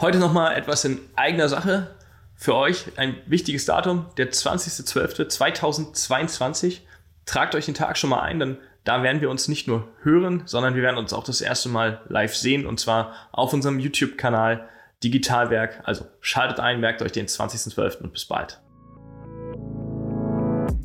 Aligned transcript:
Heute 0.00 0.18
nochmal 0.18 0.56
etwas 0.56 0.84
in 0.86 0.98
eigener 1.14 1.50
Sache 1.50 1.94
für 2.34 2.54
euch. 2.54 2.86
Ein 2.96 3.18
wichtiges 3.26 3.66
Datum, 3.66 4.06
der 4.16 4.32
20.12.2022. 4.32 6.78
Tragt 7.26 7.54
euch 7.54 7.66
den 7.66 7.74
Tag 7.74 7.98
schon 7.98 8.08
mal 8.08 8.22
ein, 8.22 8.38
denn 8.38 8.56
da 8.84 9.02
werden 9.02 9.20
wir 9.20 9.28
uns 9.28 9.46
nicht 9.46 9.68
nur 9.68 9.88
hören, 10.00 10.44
sondern 10.46 10.74
wir 10.74 10.82
werden 10.82 10.96
uns 10.96 11.12
auch 11.12 11.24
das 11.24 11.42
erste 11.42 11.68
Mal 11.68 12.00
live 12.08 12.34
sehen 12.34 12.64
und 12.64 12.80
zwar 12.80 13.12
auf 13.30 13.52
unserem 13.52 13.78
YouTube-Kanal 13.78 14.66
Digitalwerk. 15.04 15.82
Also 15.84 16.06
schaltet 16.22 16.60
ein, 16.60 16.80
merkt 16.80 17.02
euch 17.02 17.12
den 17.12 17.26
20.12. 17.26 17.98
und 17.98 18.14
bis 18.14 18.24
bald. 18.24 18.58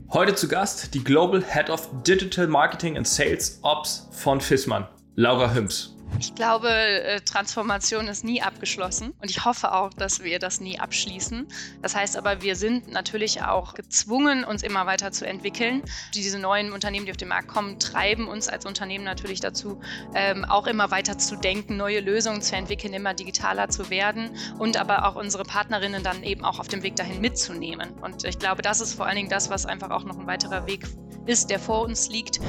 Heute 0.09 0.36
zu 0.36 0.50
Gast 0.50 0.93
die 0.93 1.05
Global 1.05 1.41
Head 1.41 1.70
of 1.70 1.88
Digital 2.05 2.47
Marketing 2.47 2.97
and 2.97 3.07
Sales 3.07 3.59
Ops 3.61 4.09
von 4.11 4.41
Fissmann, 4.41 4.89
Laura 5.16 5.54
Hüms. 5.54 5.95
Ich 6.19 6.33
glaube, 6.33 6.69
äh, 6.69 7.21
Transformation 7.21 8.07
ist 8.07 8.23
nie 8.23 8.41
abgeschlossen 8.41 9.13
und 9.21 9.29
ich 9.29 9.43
hoffe 9.43 9.73
auch, 9.73 9.93
dass 9.93 10.23
wir 10.23 10.39
das 10.39 10.61
nie 10.61 10.79
abschließen. 10.79 11.47
Das 11.82 11.96
heißt 11.96 12.18
aber, 12.18 12.41
wir 12.41 12.55
sind 12.55 12.91
natürlich 12.91 13.41
auch 13.43 13.73
gezwungen, 13.73 14.46
uns 14.46 14.63
immer 14.63 14.86
weiter 14.86 15.11
zu 15.11 15.27
entwickeln. 15.27 15.83
Diese 16.13 16.39
neuen 16.39 16.71
Unternehmen, 16.71 17.05
die 17.05 17.11
auf 17.11 17.18
den 17.18 17.27
Markt 17.27 17.49
kommen, 17.49 17.79
treiben 17.79 18.27
uns 18.27 18.47
als 18.47 18.65
Unternehmen 18.65 19.04
natürlich 19.04 19.41
dazu, 19.41 19.82
ähm, 20.13 20.46
auch 20.46 20.68
immer 20.68 20.89
weiter 20.89 21.18
zu 21.18 21.36
denken, 21.36 21.75
neue 21.75 21.99
Lösungen 21.99 22.41
zu 22.41 22.55
entwickeln, 22.55 22.93
immer 22.93 23.13
digitaler 23.13 23.68
zu 23.69 23.89
werden 23.89 24.29
und 24.57 24.77
aber 24.77 25.07
auch 25.07 25.15
unsere 25.15 25.43
Partnerinnen 25.43 26.01
dann 26.04 26.24
eben 26.24 26.46
auch 26.46 26.60
auf 26.60 26.68
dem 26.68 26.82
Weg 26.83 26.96
dahin 26.96 27.19
mitzunehmen. 27.19 27.91
Und 28.01 28.24
ich 28.24 28.39
glaube, 28.39 28.61
das 28.61 28.79
ist 28.79 28.93
vor 28.93 29.05
allen 29.05 29.18
Dingen 29.18 29.29
das, 29.29 29.49
was 29.49 29.65
einfach 29.65 29.89
auch 29.89 30.05
noch 30.05 30.18
ein 30.18 30.27
weiterer 30.27 30.65
Weg 30.65 30.87
ist, 31.25 31.49
der 31.49 31.60
vor 31.60 31.82
uns 31.82 32.09
liegt. 32.09 32.39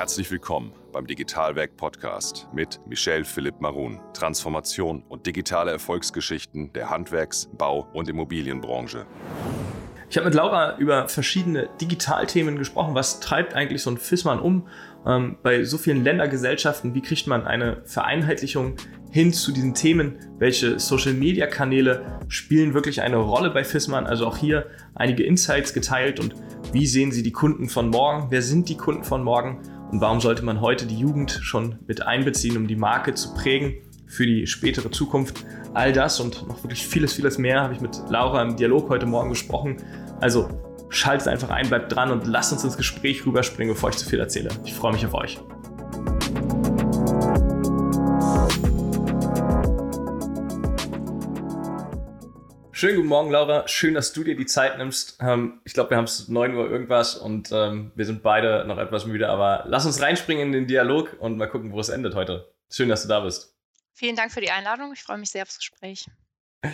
Herzlich 0.00 0.30
willkommen 0.30 0.72
beim 0.94 1.06
Digitalwerk 1.06 1.76
Podcast 1.76 2.48
mit 2.54 2.80
Michel 2.86 3.22
Philipp 3.22 3.60
Marun. 3.60 4.00
Transformation 4.14 5.02
und 5.10 5.26
digitale 5.26 5.72
Erfolgsgeschichten 5.72 6.72
der 6.72 6.88
Handwerks-, 6.88 7.50
Bau- 7.58 7.86
und 7.92 8.08
Immobilienbranche. 8.08 9.04
Ich 10.08 10.16
habe 10.16 10.24
mit 10.24 10.34
Laura 10.34 10.78
über 10.78 11.06
verschiedene 11.08 11.68
Digitalthemen 11.82 12.56
gesprochen. 12.56 12.94
Was 12.94 13.20
treibt 13.20 13.52
eigentlich 13.52 13.82
so 13.82 13.90
ein 13.90 13.98
FISMAN 13.98 14.40
um? 14.40 14.68
Ähm, 15.06 15.36
bei 15.42 15.64
so 15.64 15.76
vielen 15.76 16.02
Ländergesellschaften, 16.02 16.94
wie 16.94 17.02
kriegt 17.02 17.26
man 17.26 17.46
eine 17.46 17.82
Vereinheitlichung 17.84 18.76
hin 19.10 19.34
zu 19.34 19.52
diesen 19.52 19.74
Themen? 19.74 20.18
Welche 20.38 20.80
Social-Media-Kanäle 20.80 22.20
spielen 22.28 22.72
wirklich 22.72 23.02
eine 23.02 23.18
Rolle 23.18 23.50
bei 23.50 23.64
FISMAN? 23.64 24.06
Also 24.06 24.26
auch 24.26 24.38
hier 24.38 24.66
einige 24.94 25.24
Insights 25.24 25.74
geteilt 25.74 26.20
und 26.20 26.36
wie 26.72 26.86
sehen 26.86 27.12
Sie 27.12 27.22
die 27.22 27.32
Kunden 27.32 27.68
von 27.68 27.90
morgen? 27.90 28.28
Wer 28.30 28.40
sind 28.40 28.70
die 28.70 28.78
Kunden 28.78 29.04
von 29.04 29.22
morgen? 29.22 29.60
Und 29.90 30.00
warum 30.00 30.20
sollte 30.20 30.44
man 30.44 30.60
heute 30.60 30.86
die 30.86 30.98
Jugend 30.98 31.40
schon 31.42 31.78
mit 31.86 32.06
einbeziehen, 32.06 32.56
um 32.56 32.66
die 32.68 32.76
Marke 32.76 33.14
zu 33.14 33.34
prägen 33.34 33.74
für 34.06 34.24
die 34.24 34.46
spätere 34.46 34.90
Zukunft? 34.90 35.44
All 35.74 35.92
das 35.92 36.20
und 36.20 36.46
noch 36.46 36.62
wirklich 36.62 36.86
vieles, 36.86 37.12
vieles 37.12 37.38
mehr 37.38 37.62
habe 37.62 37.74
ich 37.74 37.80
mit 37.80 38.00
Laura 38.08 38.42
im 38.42 38.56
Dialog 38.56 38.88
heute 38.88 39.06
Morgen 39.06 39.30
gesprochen. 39.30 39.78
Also 40.20 40.48
schaltet 40.90 41.28
einfach 41.28 41.50
ein, 41.50 41.68
bleibt 41.68 41.94
dran 41.94 42.10
und 42.10 42.26
lasst 42.26 42.52
uns 42.52 42.64
ins 42.64 42.76
Gespräch 42.76 43.26
rüberspringen, 43.26 43.74
bevor 43.74 43.90
ich 43.90 43.96
zu 43.96 44.08
viel 44.08 44.20
erzähle. 44.20 44.50
Ich 44.64 44.74
freue 44.74 44.92
mich 44.92 45.06
auf 45.06 45.14
euch. 45.14 45.40
Schönen 52.80 52.96
guten 52.96 53.08
Morgen, 53.08 53.30
Laura. 53.30 53.68
Schön, 53.68 53.92
dass 53.92 54.14
du 54.14 54.24
dir 54.24 54.34
die 54.34 54.46
Zeit 54.46 54.78
nimmst. 54.78 55.18
Ähm, 55.20 55.60
ich 55.64 55.74
glaube, 55.74 55.90
wir 55.90 55.98
haben 55.98 56.06
es 56.06 56.28
9 56.28 56.54
Uhr 56.54 56.70
irgendwas 56.70 57.14
und 57.14 57.52
ähm, 57.52 57.92
wir 57.94 58.06
sind 58.06 58.22
beide 58.22 58.64
noch 58.64 58.78
etwas 58.78 59.04
müde, 59.04 59.28
aber 59.28 59.64
lass 59.66 59.84
uns 59.84 60.00
reinspringen 60.00 60.46
in 60.46 60.52
den 60.52 60.66
Dialog 60.66 61.14
und 61.20 61.36
mal 61.36 61.46
gucken, 61.46 61.72
wo 61.72 61.80
es 61.80 61.90
endet 61.90 62.14
heute. 62.14 62.50
Schön, 62.70 62.88
dass 62.88 63.02
du 63.02 63.08
da 63.08 63.20
bist. 63.20 63.54
Vielen 63.92 64.16
Dank 64.16 64.32
für 64.32 64.40
die 64.40 64.50
Einladung. 64.50 64.94
Ich 64.94 65.02
freue 65.02 65.18
mich 65.18 65.28
sehr 65.28 65.42
aufs 65.42 65.58
Gespräch. 65.58 66.06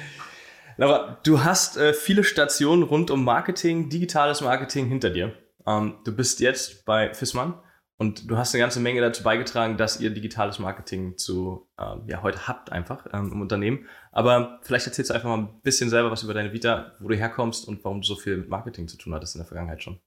Laura, 0.76 1.18
du 1.24 1.42
hast 1.42 1.76
äh, 1.76 1.92
viele 1.92 2.22
Stationen 2.22 2.84
rund 2.84 3.10
um 3.10 3.24
Marketing, 3.24 3.88
digitales 3.88 4.42
Marketing 4.42 4.86
hinter 4.86 5.10
dir. 5.10 5.36
Ähm, 5.66 5.98
du 6.04 6.14
bist 6.14 6.38
jetzt 6.38 6.84
bei 6.84 7.14
Fissmann 7.14 7.60
und 7.98 8.30
du 8.30 8.36
hast 8.36 8.54
eine 8.54 8.60
ganze 8.60 8.80
Menge 8.80 9.00
dazu 9.00 9.22
beigetragen, 9.22 9.78
dass 9.78 10.00
ihr 10.00 10.10
digitales 10.10 10.58
Marketing 10.58 11.16
zu, 11.16 11.66
ähm, 11.78 12.02
ja, 12.06 12.22
heute 12.22 12.46
habt 12.46 12.70
einfach 12.70 13.06
ähm, 13.12 13.32
im 13.32 13.40
Unternehmen. 13.40 13.88
Aber 14.12 14.60
vielleicht 14.62 14.86
erzählst 14.86 15.10
du 15.10 15.14
einfach 15.14 15.30
mal 15.30 15.38
ein 15.38 15.60
bisschen 15.62 15.88
selber 15.88 16.10
was 16.10 16.22
über 16.22 16.34
deine 16.34 16.52
Vita, 16.52 16.92
wo 17.00 17.08
du 17.08 17.16
herkommst 17.16 17.66
und 17.66 17.82
warum 17.84 18.02
du 18.02 18.06
so 18.06 18.16
viel 18.16 18.36
mit 18.36 18.50
Marketing 18.50 18.86
zu 18.86 18.98
tun 18.98 19.14
hattest 19.14 19.34
in 19.34 19.40
der 19.40 19.46
Vergangenheit 19.46 19.82
schon. 19.82 19.98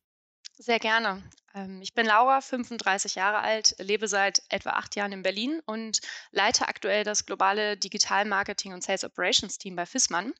Sehr 0.53 0.77
gerne. 0.77 1.23
Ähm, 1.55 1.81
ich 1.81 1.95
bin 1.95 2.05
Laura, 2.05 2.41
35 2.41 3.15
Jahre 3.15 3.39
alt, 3.39 3.75
lebe 3.79 4.07
seit 4.07 4.43
etwa 4.49 4.71
acht 4.71 4.95
Jahren 4.95 5.11
in 5.11 5.23
Berlin 5.23 5.61
und 5.65 6.01
leite 6.31 6.67
aktuell 6.67 7.03
das 7.03 7.25
globale 7.25 7.75
Digital 7.75 8.25
Marketing 8.25 8.73
und 8.73 8.83
Sales 8.83 9.03
Operations 9.03 9.57
Team 9.57 9.75
bei 9.75 9.87
Fissmann. 9.87 10.33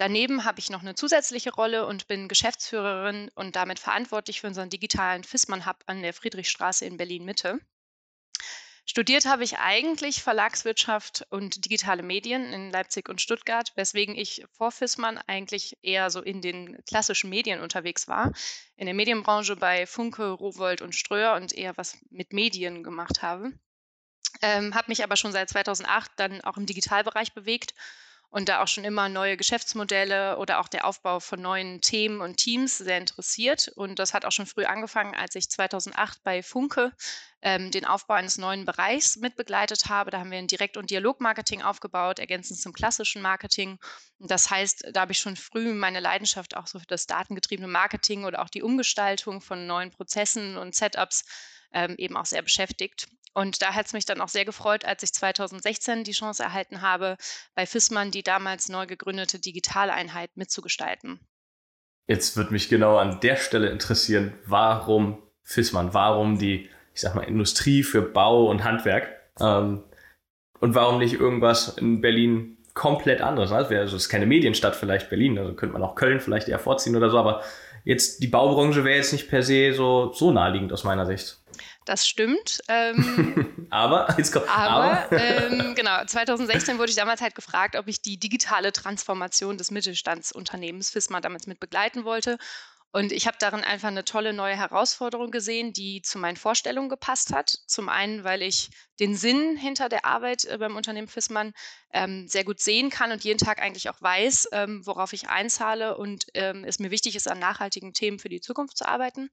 Daneben 0.00 0.46
habe 0.46 0.60
ich 0.60 0.70
noch 0.70 0.80
eine 0.80 0.94
zusätzliche 0.94 1.52
Rolle 1.52 1.84
und 1.84 2.08
bin 2.08 2.26
Geschäftsführerin 2.26 3.30
und 3.34 3.54
damit 3.54 3.78
verantwortlich 3.78 4.40
für 4.40 4.46
unseren 4.46 4.70
digitalen 4.70 5.24
Fissmann 5.24 5.66
Hub 5.66 5.84
an 5.84 6.00
der 6.00 6.14
Friedrichstraße 6.14 6.86
in 6.86 6.96
Berlin 6.96 7.26
Mitte. 7.26 7.60
Studiert 8.86 9.26
habe 9.26 9.44
ich 9.44 9.58
eigentlich 9.58 10.22
Verlagswirtschaft 10.22 11.26
und 11.28 11.66
digitale 11.66 12.02
Medien 12.02 12.50
in 12.50 12.70
Leipzig 12.70 13.10
und 13.10 13.20
Stuttgart, 13.20 13.72
weswegen 13.76 14.16
ich 14.16 14.42
vor 14.52 14.72
Fissmann 14.72 15.18
eigentlich 15.26 15.76
eher 15.82 16.08
so 16.08 16.22
in 16.22 16.40
den 16.40 16.82
klassischen 16.86 17.28
Medien 17.28 17.60
unterwegs 17.60 18.08
war, 18.08 18.32
in 18.76 18.86
der 18.86 18.94
Medienbranche 18.94 19.54
bei 19.54 19.84
Funke, 19.84 20.30
Rowold 20.30 20.80
und 20.80 20.94
Ströer 20.94 21.34
und 21.34 21.52
eher 21.52 21.76
was 21.76 21.98
mit 22.08 22.32
Medien 22.32 22.82
gemacht 22.82 23.20
habe. 23.20 23.52
Ähm, 24.40 24.74
habe 24.74 24.88
mich 24.88 25.04
aber 25.04 25.16
schon 25.16 25.32
seit 25.32 25.50
2008 25.50 26.12
dann 26.16 26.40
auch 26.40 26.56
im 26.56 26.64
Digitalbereich 26.64 27.34
bewegt 27.34 27.74
und 28.30 28.48
da 28.48 28.62
auch 28.62 28.68
schon 28.68 28.84
immer 28.84 29.08
neue 29.08 29.36
Geschäftsmodelle 29.36 30.38
oder 30.38 30.60
auch 30.60 30.68
der 30.68 30.86
Aufbau 30.86 31.18
von 31.18 31.42
neuen 31.42 31.80
Themen 31.80 32.20
und 32.20 32.36
Teams 32.36 32.78
sehr 32.78 32.96
interessiert. 32.96 33.68
Und 33.74 33.98
das 33.98 34.14
hat 34.14 34.24
auch 34.24 34.30
schon 34.30 34.46
früh 34.46 34.64
angefangen, 34.64 35.16
als 35.16 35.34
ich 35.34 35.50
2008 35.50 36.22
bei 36.22 36.42
Funke 36.42 36.92
ähm, 37.42 37.72
den 37.72 37.84
Aufbau 37.84 38.14
eines 38.14 38.38
neuen 38.38 38.64
Bereichs 38.64 39.16
mitbegleitet 39.16 39.86
habe. 39.88 40.12
Da 40.12 40.20
haben 40.20 40.30
wir 40.30 40.38
ein 40.38 40.46
Direkt- 40.46 40.76
und 40.76 40.90
Dialogmarketing 40.90 41.62
aufgebaut, 41.62 42.20
ergänzend 42.20 42.60
zum 42.60 42.72
klassischen 42.72 43.20
Marketing. 43.20 43.78
Das 44.20 44.48
heißt, 44.48 44.90
da 44.92 45.00
habe 45.00 45.12
ich 45.12 45.18
schon 45.18 45.36
früh 45.36 45.72
meine 45.74 45.98
Leidenschaft 45.98 46.56
auch 46.56 46.68
so 46.68 46.78
für 46.78 46.86
das 46.86 47.06
datengetriebene 47.06 47.68
Marketing 47.68 48.24
oder 48.24 48.42
auch 48.42 48.48
die 48.48 48.62
Umgestaltung 48.62 49.40
von 49.40 49.66
neuen 49.66 49.90
Prozessen 49.90 50.56
und 50.56 50.76
Setups 50.76 51.24
ähm, 51.72 51.96
eben 51.98 52.16
auch 52.16 52.26
sehr 52.26 52.42
beschäftigt. 52.42 53.08
Und 53.32 53.62
da 53.62 53.74
hat 53.74 53.86
es 53.86 53.92
mich 53.92 54.04
dann 54.04 54.20
auch 54.20 54.28
sehr 54.28 54.44
gefreut, 54.44 54.84
als 54.84 55.02
ich 55.02 55.12
2016 55.12 56.04
die 56.04 56.12
Chance 56.12 56.42
erhalten 56.42 56.82
habe, 56.82 57.16
bei 57.54 57.66
FISMAN 57.66 58.10
die 58.10 58.22
damals 58.22 58.68
neu 58.68 58.86
gegründete 58.86 59.38
Digitaleinheit 59.38 60.30
mitzugestalten. 60.36 61.20
Jetzt 62.08 62.36
würde 62.36 62.52
mich 62.52 62.68
genau 62.68 62.96
an 62.96 63.20
der 63.20 63.36
Stelle 63.36 63.68
interessieren, 63.68 64.32
warum 64.44 65.22
FISMAN, 65.44 65.94
warum 65.94 66.38
die, 66.38 66.68
ich 66.92 67.00
sag 67.00 67.14
mal, 67.14 67.22
Industrie 67.22 67.84
für 67.84 68.02
Bau 68.02 68.46
und 68.50 68.64
Handwerk 68.64 69.08
ähm, 69.38 69.84
und 70.58 70.74
warum 70.74 70.98
nicht 70.98 71.14
irgendwas 71.14 71.76
in 71.78 72.00
Berlin 72.00 72.58
komplett 72.74 73.20
anderes. 73.20 73.52
Also 73.52 73.74
es 73.74 73.92
ist 73.92 74.08
keine 74.08 74.26
Medienstadt 74.26 74.76
vielleicht 74.76 75.08
Berlin, 75.08 75.38
also 75.38 75.54
könnte 75.54 75.72
man 75.72 75.82
auch 75.82 75.94
Köln 75.94 76.20
vielleicht 76.20 76.48
eher 76.48 76.58
vorziehen 76.58 76.96
oder 76.96 77.10
so, 77.10 77.18
aber 77.18 77.42
jetzt 77.84 78.22
die 78.22 78.28
Baubranche 78.28 78.84
wäre 78.84 78.96
jetzt 78.96 79.12
nicht 79.12 79.28
per 79.28 79.42
se 79.42 79.72
so, 79.72 80.12
so 80.12 80.30
naheliegend 80.30 80.72
aus 80.72 80.84
meiner 80.84 81.06
Sicht. 81.06 81.39
Das 81.90 82.06
stimmt. 82.06 82.60
Ähm, 82.68 83.66
aber, 83.70 84.14
jetzt 84.16 84.30
kommt, 84.30 84.48
aber, 84.48 85.02
aber. 85.10 85.12
Ähm, 85.12 85.74
genau, 85.74 86.04
2016 86.04 86.78
wurde 86.78 86.90
ich 86.90 86.94
damals 86.94 87.20
halt 87.20 87.34
gefragt, 87.34 87.74
ob 87.74 87.88
ich 87.88 88.00
die 88.00 88.16
digitale 88.16 88.70
Transformation 88.70 89.58
des 89.58 89.72
Mittelstandsunternehmens 89.72 90.90
FISMA 90.90 91.20
damals 91.20 91.48
mit 91.48 91.58
begleiten 91.58 92.04
wollte. 92.04 92.38
Und 92.92 93.10
ich 93.10 93.26
habe 93.26 93.38
darin 93.40 93.64
einfach 93.64 93.88
eine 93.88 94.04
tolle 94.04 94.32
neue 94.32 94.56
Herausforderung 94.56 95.32
gesehen, 95.32 95.72
die 95.72 96.00
zu 96.00 96.18
meinen 96.18 96.36
Vorstellungen 96.36 96.88
gepasst 96.88 97.32
hat. 97.34 97.56
Zum 97.66 97.88
einen, 97.88 98.22
weil 98.22 98.42
ich 98.42 98.70
den 99.00 99.16
Sinn 99.16 99.56
hinter 99.56 99.88
der 99.88 100.04
Arbeit 100.04 100.44
äh, 100.44 100.58
beim 100.58 100.76
Unternehmen 100.76 101.08
Fissmann 101.08 101.52
ähm, 101.92 102.28
sehr 102.28 102.44
gut 102.44 102.60
sehen 102.60 102.90
kann 102.90 103.10
und 103.10 103.24
jeden 103.24 103.44
Tag 103.44 103.60
eigentlich 103.60 103.90
auch 103.90 104.00
weiß, 104.00 104.50
ähm, 104.52 104.86
worauf 104.86 105.12
ich 105.12 105.28
einzahle 105.28 105.96
und 105.96 106.26
ähm, 106.34 106.62
es 106.62 106.78
mir 106.78 106.92
wichtig 106.92 107.16
ist, 107.16 107.28
an 107.28 107.40
nachhaltigen 107.40 107.94
Themen 107.94 108.20
für 108.20 108.28
die 108.28 108.40
Zukunft 108.40 108.76
zu 108.76 108.86
arbeiten. 108.86 109.28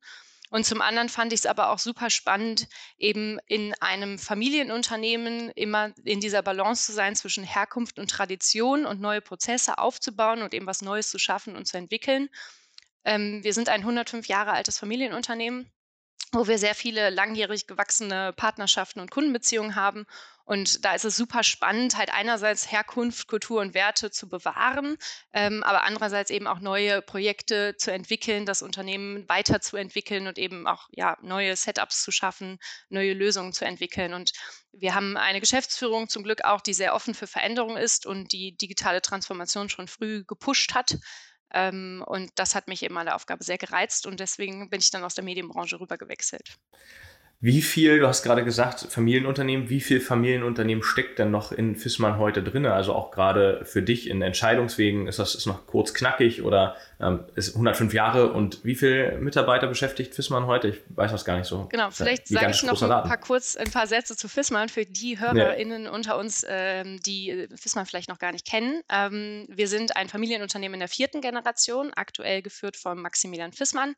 Und 0.50 0.66
zum 0.66 0.82
anderen 0.82 1.10
fand 1.10 1.34
ich 1.34 1.42
es 1.42 1.46
aber 1.46 1.70
auch 1.72 1.80
super 1.80 2.10
spannend, 2.10 2.68
eben 2.98 3.38
in 3.48 3.74
einem 3.82 4.18
Familienunternehmen 4.18 5.52
immer 5.52 5.94
in 6.04 6.22
dieser 6.22 6.42
Balance 6.42 6.86
zu 6.86 6.94
sein 6.94 7.16
zwischen 7.16 7.44
Herkunft 7.44 8.00
und 8.00 8.10
Tradition 8.10 8.86
und 8.86 9.02
neue 9.02 9.22
Prozesse 9.22 9.78
aufzubauen 9.78 10.42
und 10.42 10.54
eben 10.54 10.66
was 10.66 10.82
Neues 10.82 11.10
zu 11.10 11.20
schaffen 11.20 11.56
und 11.56 11.68
zu 11.68 11.78
entwickeln. 11.78 12.30
Ähm, 13.04 13.44
wir 13.44 13.54
sind 13.54 13.70
ein 13.70 13.82
105 13.82 14.28
Jahre 14.28 14.52
altes 14.52 14.80
Familienunternehmen 14.80 15.70
wo 16.32 16.48
wir 16.48 16.58
sehr 16.58 16.76
viele 16.76 17.10
langjährig 17.10 17.68
gewachsene 17.68 18.34
Partnerschaften 18.34 19.00
und 19.00 19.12
Kundenbeziehungen 19.12 19.76
haben. 19.76 20.06
Und 20.44 20.86
da 20.86 20.96
ist 20.96 21.04
es 21.04 21.18
super 21.18 21.44
spannend, 21.44 21.98
halt 21.98 22.10
einerseits 22.14 22.72
Herkunft, 22.72 23.28
Kultur 23.28 23.60
und 23.60 23.74
Werte 23.74 24.12
zu 24.12 24.30
bewahren, 24.30 24.98
ähm, 25.34 25.62
aber 25.64 25.84
andererseits 25.84 26.30
eben 26.32 26.48
auch 26.48 26.60
neue 26.62 27.02
Projekte 27.02 27.76
zu 27.78 27.92
entwickeln, 27.92 28.46
das 28.46 28.62
Unternehmen 28.62 29.28
weiterzuentwickeln 29.28 30.26
und 30.26 30.38
eben 30.38 30.66
auch 30.66 30.88
ja, 30.92 31.18
neue 31.22 31.54
Setups 31.58 32.02
zu 32.02 32.12
schaffen, 32.12 32.60
neue 32.88 33.14
Lösungen 33.14 33.52
zu 33.52 33.66
entwickeln. 33.66 34.14
Und 34.14 34.32
wir 34.72 34.96
haben 34.96 35.18
eine 35.18 35.42
Geschäftsführung 35.42 36.08
zum 36.08 36.24
Glück 36.24 36.46
auch, 36.46 36.62
die 36.62 36.74
sehr 36.74 36.96
offen 36.96 37.14
für 37.14 37.28
Veränderungen 37.28 37.76
ist 37.76 38.06
und 38.06 38.32
die 38.32 38.56
digitale 38.56 39.02
Transformation 39.02 39.68
schon 39.68 39.90
früh 39.90 40.24
gepusht 40.24 40.74
hat. 40.74 40.98
Ähm, 41.54 42.04
und 42.06 42.32
das 42.36 42.56
hat 42.56 42.68
mich 42.68 42.84
eben 42.84 42.98
an 42.98 43.06
der 43.06 43.16
Aufgabe 43.16 43.44
sehr 43.44 43.58
gereizt 43.58 44.06
und 44.06 44.20
deswegen 44.20 44.70
bin 44.70 44.80
ich 44.80 44.92
dann 44.92 45.04
aus 45.04 45.16
der 45.16 45.24
Medienbranche 45.24 45.80
rüber 45.80 45.98
gewechselt. 45.98 46.58
Wie 47.40 47.62
viel, 47.62 48.00
du 48.00 48.08
hast 48.08 48.24
gerade 48.24 48.44
gesagt, 48.44 48.88
Familienunternehmen, 48.90 49.70
wie 49.70 49.80
viel 49.80 50.00
Familienunternehmen 50.02 50.84
steckt 50.84 51.20
denn 51.20 51.30
noch 51.30 51.52
in 51.52 51.76
Fissmann 51.76 52.18
heute 52.18 52.42
drin? 52.42 52.66
Also 52.66 52.94
auch 52.94 53.12
gerade 53.12 53.64
für 53.64 53.84
dich 53.84 54.10
in 54.10 54.24
Entscheidungswegen, 54.24 55.08
ist 55.08 55.20
das 55.20 55.36
ist 55.36 55.46
noch 55.46 55.68
kurz 55.68 55.94
knackig 55.94 56.42
oder 56.42 56.76
ähm, 57.00 57.26
ist 57.36 57.54
105 57.54 57.94
Jahre 57.94 58.34
und 58.34 58.64
wie 58.64 58.76
viele 58.76 59.18
Mitarbeiter 59.20 59.68
beschäftigt 59.68 60.16
Fissmann 60.16 60.48
heute? 60.48 60.70
Ich 60.70 60.82
weiß 60.90 61.12
das 61.12 61.26
gar 61.26 61.38
nicht 61.38 61.48
so. 61.48 61.68
Genau, 61.70 61.92
vielleicht 61.92 62.28
sage 62.28 62.52
ich 62.52 62.64
noch 62.64 62.82
ein 62.82 62.90
paar 62.90 63.18
kurz 63.18 63.56
ein 63.56 63.70
paar 63.70 63.88
Sätze 63.88 64.16
zu 64.16 64.28
Fissmann 64.28 64.70
für 64.70 64.86
die 64.86 65.20
HörerInnen 65.20 65.84
ja. 65.84 65.92
unter 65.92 66.18
uns, 66.18 66.46
ähm, 66.48 67.00
die 67.06 67.48
Fissmann 67.56 67.86
vielleicht 67.86 68.10
noch 68.10 68.20
gar 68.20 68.32
nicht 68.32 68.48
kennen. 68.48 68.82
Ähm, 68.90 69.46
wir 69.50 69.68
sind 69.68 69.96
ein 69.96 70.10
Familienunternehmen 70.10 70.76
in 70.76 70.80
der 70.80 70.90
vierten 70.90 71.22
Generation, 71.22 71.92
aktuell 71.96 72.42
geführt 72.42 72.78
von 72.78 73.00
Maximilian 73.00 73.54
Fissmann. 73.54 73.96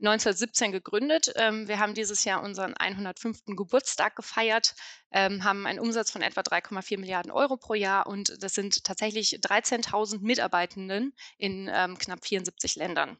1917 0.00 0.72
gegründet. 0.72 1.32
Ähm, 1.36 1.68
wir 1.68 1.78
haben 1.78 1.94
dieses 1.94 2.24
Jahr 2.24 2.42
unseren 2.42 2.74
105. 2.74 3.44
Geburtstag 3.56 4.16
gefeiert, 4.16 4.74
ähm, 5.12 5.44
haben 5.44 5.66
einen 5.66 5.78
Umsatz 5.78 6.10
von 6.10 6.22
etwa 6.22 6.40
3,4 6.40 6.98
Milliarden 6.98 7.30
Euro 7.30 7.56
pro 7.56 7.74
Jahr 7.74 8.06
und 8.06 8.42
das 8.42 8.54
sind 8.54 8.84
tatsächlich 8.84 9.40
13.000 9.40 10.20
Mitarbeitenden 10.20 11.12
in 11.36 11.70
ähm, 11.72 11.98
knapp 11.98 12.22
74 12.40 12.76
Ländern. 12.76 13.18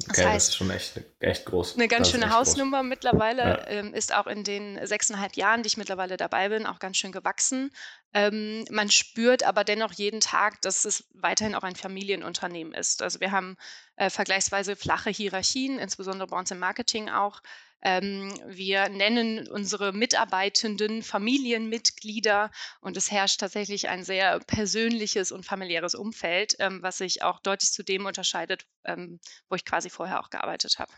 Das 0.00 0.10
okay, 0.10 0.28
heißt, 0.28 0.36
das 0.36 0.48
ist 0.50 0.56
schon 0.56 0.70
echt, 0.70 1.00
echt 1.18 1.44
groß. 1.46 1.74
Eine 1.74 1.88
ganz 1.88 2.10
schöne 2.10 2.30
Hausnummer 2.30 2.80
groß. 2.80 2.88
mittlerweile, 2.88 3.42
ja. 3.42 3.66
ähm, 3.66 3.94
ist 3.94 4.14
auch 4.14 4.28
in 4.28 4.44
den 4.44 4.78
sechseinhalb 4.86 5.34
Jahren, 5.34 5.64
die 5.64 5.66
ich 5.66 5.76
mittlerweile 5.76 6.16
dabei 6.16 6.50
bin, 6.50 6.66
auch 6.66 6.78
ganz 6.78 6.98
schön 6.98 7.10
gewachsen. 7.10 7.72
Ähm, 8.14 8.64
man 8.70 8.90
spürt 8.92 9.42
aber 9.42 9.64
dennoch 9.64 9.92
jeden 9.92 10.20
Tag, 10.20 10.62
dass 10.62 10.84
es 10.84 11.08
weiterhin 11.14 11.56
auch 11.56 11.64
ein 11.64 11.74
Familienunternehmen 11.74 12.74
ist. 12.74 13.02
Also 13.02 13.18
wir 13.18 13.32
haben 13.32 13.56
äh, 13.96 14.08
vergleichsweise 14.08 14.76
flache 14.76 15.10
Hierarchien, 15.10 15.80
insbesondere 15.80 16.28
bei 16.28 16.38
uns 16.38 16.52
im 16.52 16.60
Marketing 16.60 17.08
auch. 17.08 17.40
Ähm, 17.82 18.32
wir 18.46 18.88
nennen 18.88 19.48
unsere 19.48 19.92
Mitarbeitenden 19.92 21.02
Familienmitglieder 21.02 22.50
und 22.80 22.96
es 22.96 23.10
herrscht 23.10 23.40
tatsächlich 23.40 23.88
ein 23.88 24.04
sehr 24.04 24.40
persönliches 24.40 25.32
und 25.32 25.44
familiäres 25.44 25.94
Umfeld, 25.94 26.56
ähm, 26.58 26.82
was 26.82 26.98
sich 26.98 27.22
auch 27.22 27.40
deutlich 27.40 27.72
zu 27.72 27.84
dem 27.84 28.06
unterscheidet, 28.06 28.66
ähm, 28.84 29.20
wo 29.48 29.54
ich 29.54 29.64
quasi 29.64 29.90
vorher 29.90 30.20
auch 30.20 30.30
gearbeitet 30.30 30.78
habe. 30.78 30.92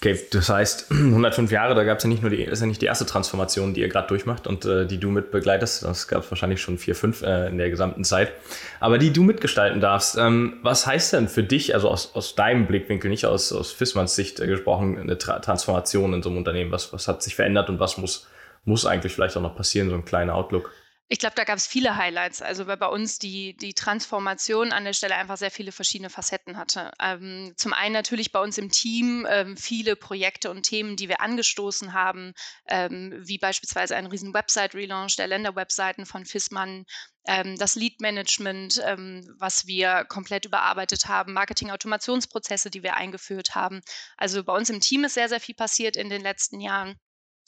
Okay, 0.00 0.20
das 0.32 0.50
heißt, 0.50 0.90
105 0.90 1.50
Jahre, 1.50 1.74
da 1.74 1.84
gab 1.84 1.98
es 1.98 2.04
ja 2.04 2.08
nicht 2.08 2.20
nur 2.20 2.30
die, 2.30 2.42
ist 2.42 2.60
ja 2.60 2.66
nicht 2.66 2.82
die 2.82 2.86
erste 2.86 3.06
Transformation, 3.06 3.72
die 3.72 3.80
ihr 3.80 3.88
gerade 3.88 4.08
durchmacht 4.08 4.46
und 4.46 4.66
äh, 4.66 4.86
die 4.86 4.98
du 4.98 5.10
mit 5.10 5.30
begleitest. 5.30 5.82
Das 5.84 6.08
gab 6.08 6.24
es 6.24 6.30
wahrscheinlich 6.30 6.60
schon 6.60 6.76
vier, 6.76 6.94
fünf 6.94 7.22
äh, 7.22 7.48
in 7.48 7.56
der 7.56 7.70
gesamten 7.70 8.04
Zeit. 8.04 8.32
Aber 8.80 8.98
die 8.98 9.12
du 9.12 9.22
mitgestalten 9.22 9.80
darfst. 9.80 10.18
Ähm, 10.18 10.58
was 10.62 10.86
heißt 10.86 11.14
denn 11.14 11.28
für 11.28 11.42
dich, 11.42 11.74
also 11.74 11.88
aus, 11.88 12.14
aus 12.14 12.34
deinem 12.34 12.66
Blickwinkel, 12.66 13.08
nicht 13.08 13.24
aus, 13.24 13.52
aus 13.52 13.72
Fissmanns 13.72 14.14
Sicht 14.14 14.40
äh, 14.40 14.46
gesprochen, 14.46 14.98
eine 14.98 15.16
Tra 15.16 15.38
Transformation 15.38 16.12
in 16.12 16.22
so 16.22 16.28
einem 16.28 16.38
Unternehmen? 16.38 16.70
Was, 16.70 16.92
was 16.92 17.08
hat 17.08 17.22
sich 17.22 17.34
verändert 17.34 17.70
und 17.70 17.80
was 17.80 17.96
muss, 17.96 18.26
muss 18.66 18.84
eigentlich 18.84 19.14
vielleicht 19.14 19.36
auch 19.38 19.42
noch 19.42 19.56
passieren, 19.56 19.88
so 19.88 19.94
ein 19.94 20.04
kleiner 20.04 20.34
Outlook? 20.34 20.70
Ich 21.14 21.20
glaube, 21.20 21.36
da 21.36 21.44
gab 21.44 21.58
es 21.58 21.68
viele 21.68 21.96
Highlights. 21.96 22.42
Also 22.42 22.66
weil 22.66 22.76
bei 22.76 22.88
uns 22.88 23.20
die, 23.20 23.56
die 23.56 23.72
Transformation 23.72 24.72
an 24.72 24.82
der 24.82 24.94
Stelle 24.94 25.14
einfach 25.14 25.36
sehr 25.36 25.52
viele 25.52 25.70
verschiedene 25.70 26.10
Facetten 26.10 26.56
hatte. 26.56 26.90
Ähm, 27.00 27.54
zum 27.56 27.72
einen 27.72 27.92
natürlich 27.92 28.32
bei 28.32 28.40
uns 28.40 28.58
im 28.58 28.68
Team 28.68 29.24
ähm, 29.30 29.56
viele 29.56 29.94
Projekte 29.94 30.50
und 30.50 30.64
Themen, 30.64 30.96
die 30.96 31.08
wir 31.08 31.20
angestoßen 31.20 31.92
haben, 31.92 32.34
ähm, 32.66 33.14
wie 33.24 33.38
beispielsweise 33.38 33.94
ein 33.94 34.06
riesen 34.06 34.34
Website-Relaunch 34.34 35.14
der 35.14 35.28
Länderwebseiten 35.28 36.04
von 36.04 36.24
Fissmann, 36.26 36.84
ähm, 37.28 37.56
das 37.58 37.76
Lead-Management, 37.76 38.82
ähm, 38.84 39.24
was 39.38 39.68
wir 39.68 40.06
komplett 40.08 40.46
überarbeitet 40.46 41.06
haben, 41.06 41.32
Marketing-Automationsprozesse, 41.32 42.70
die 42.70 42.82
wir 42.82 42.96
eingeführt 42.96 43.54
haben. 43.54 43.82
Also 44.16 44.42
bei 44.42 44.52
uns 44.52 44.68
im 44.68 44.80
Team 44.80 45.04
ist 45.04 45.14
sehr, 45.14 45.28
sehr 45.28 45.38
viel 45.38 45.54
passiert 45.54 45.96
in 45.96 46.10
den 46.10 46.22
letzten 46.22 46.60
Jahren 46.60 46.98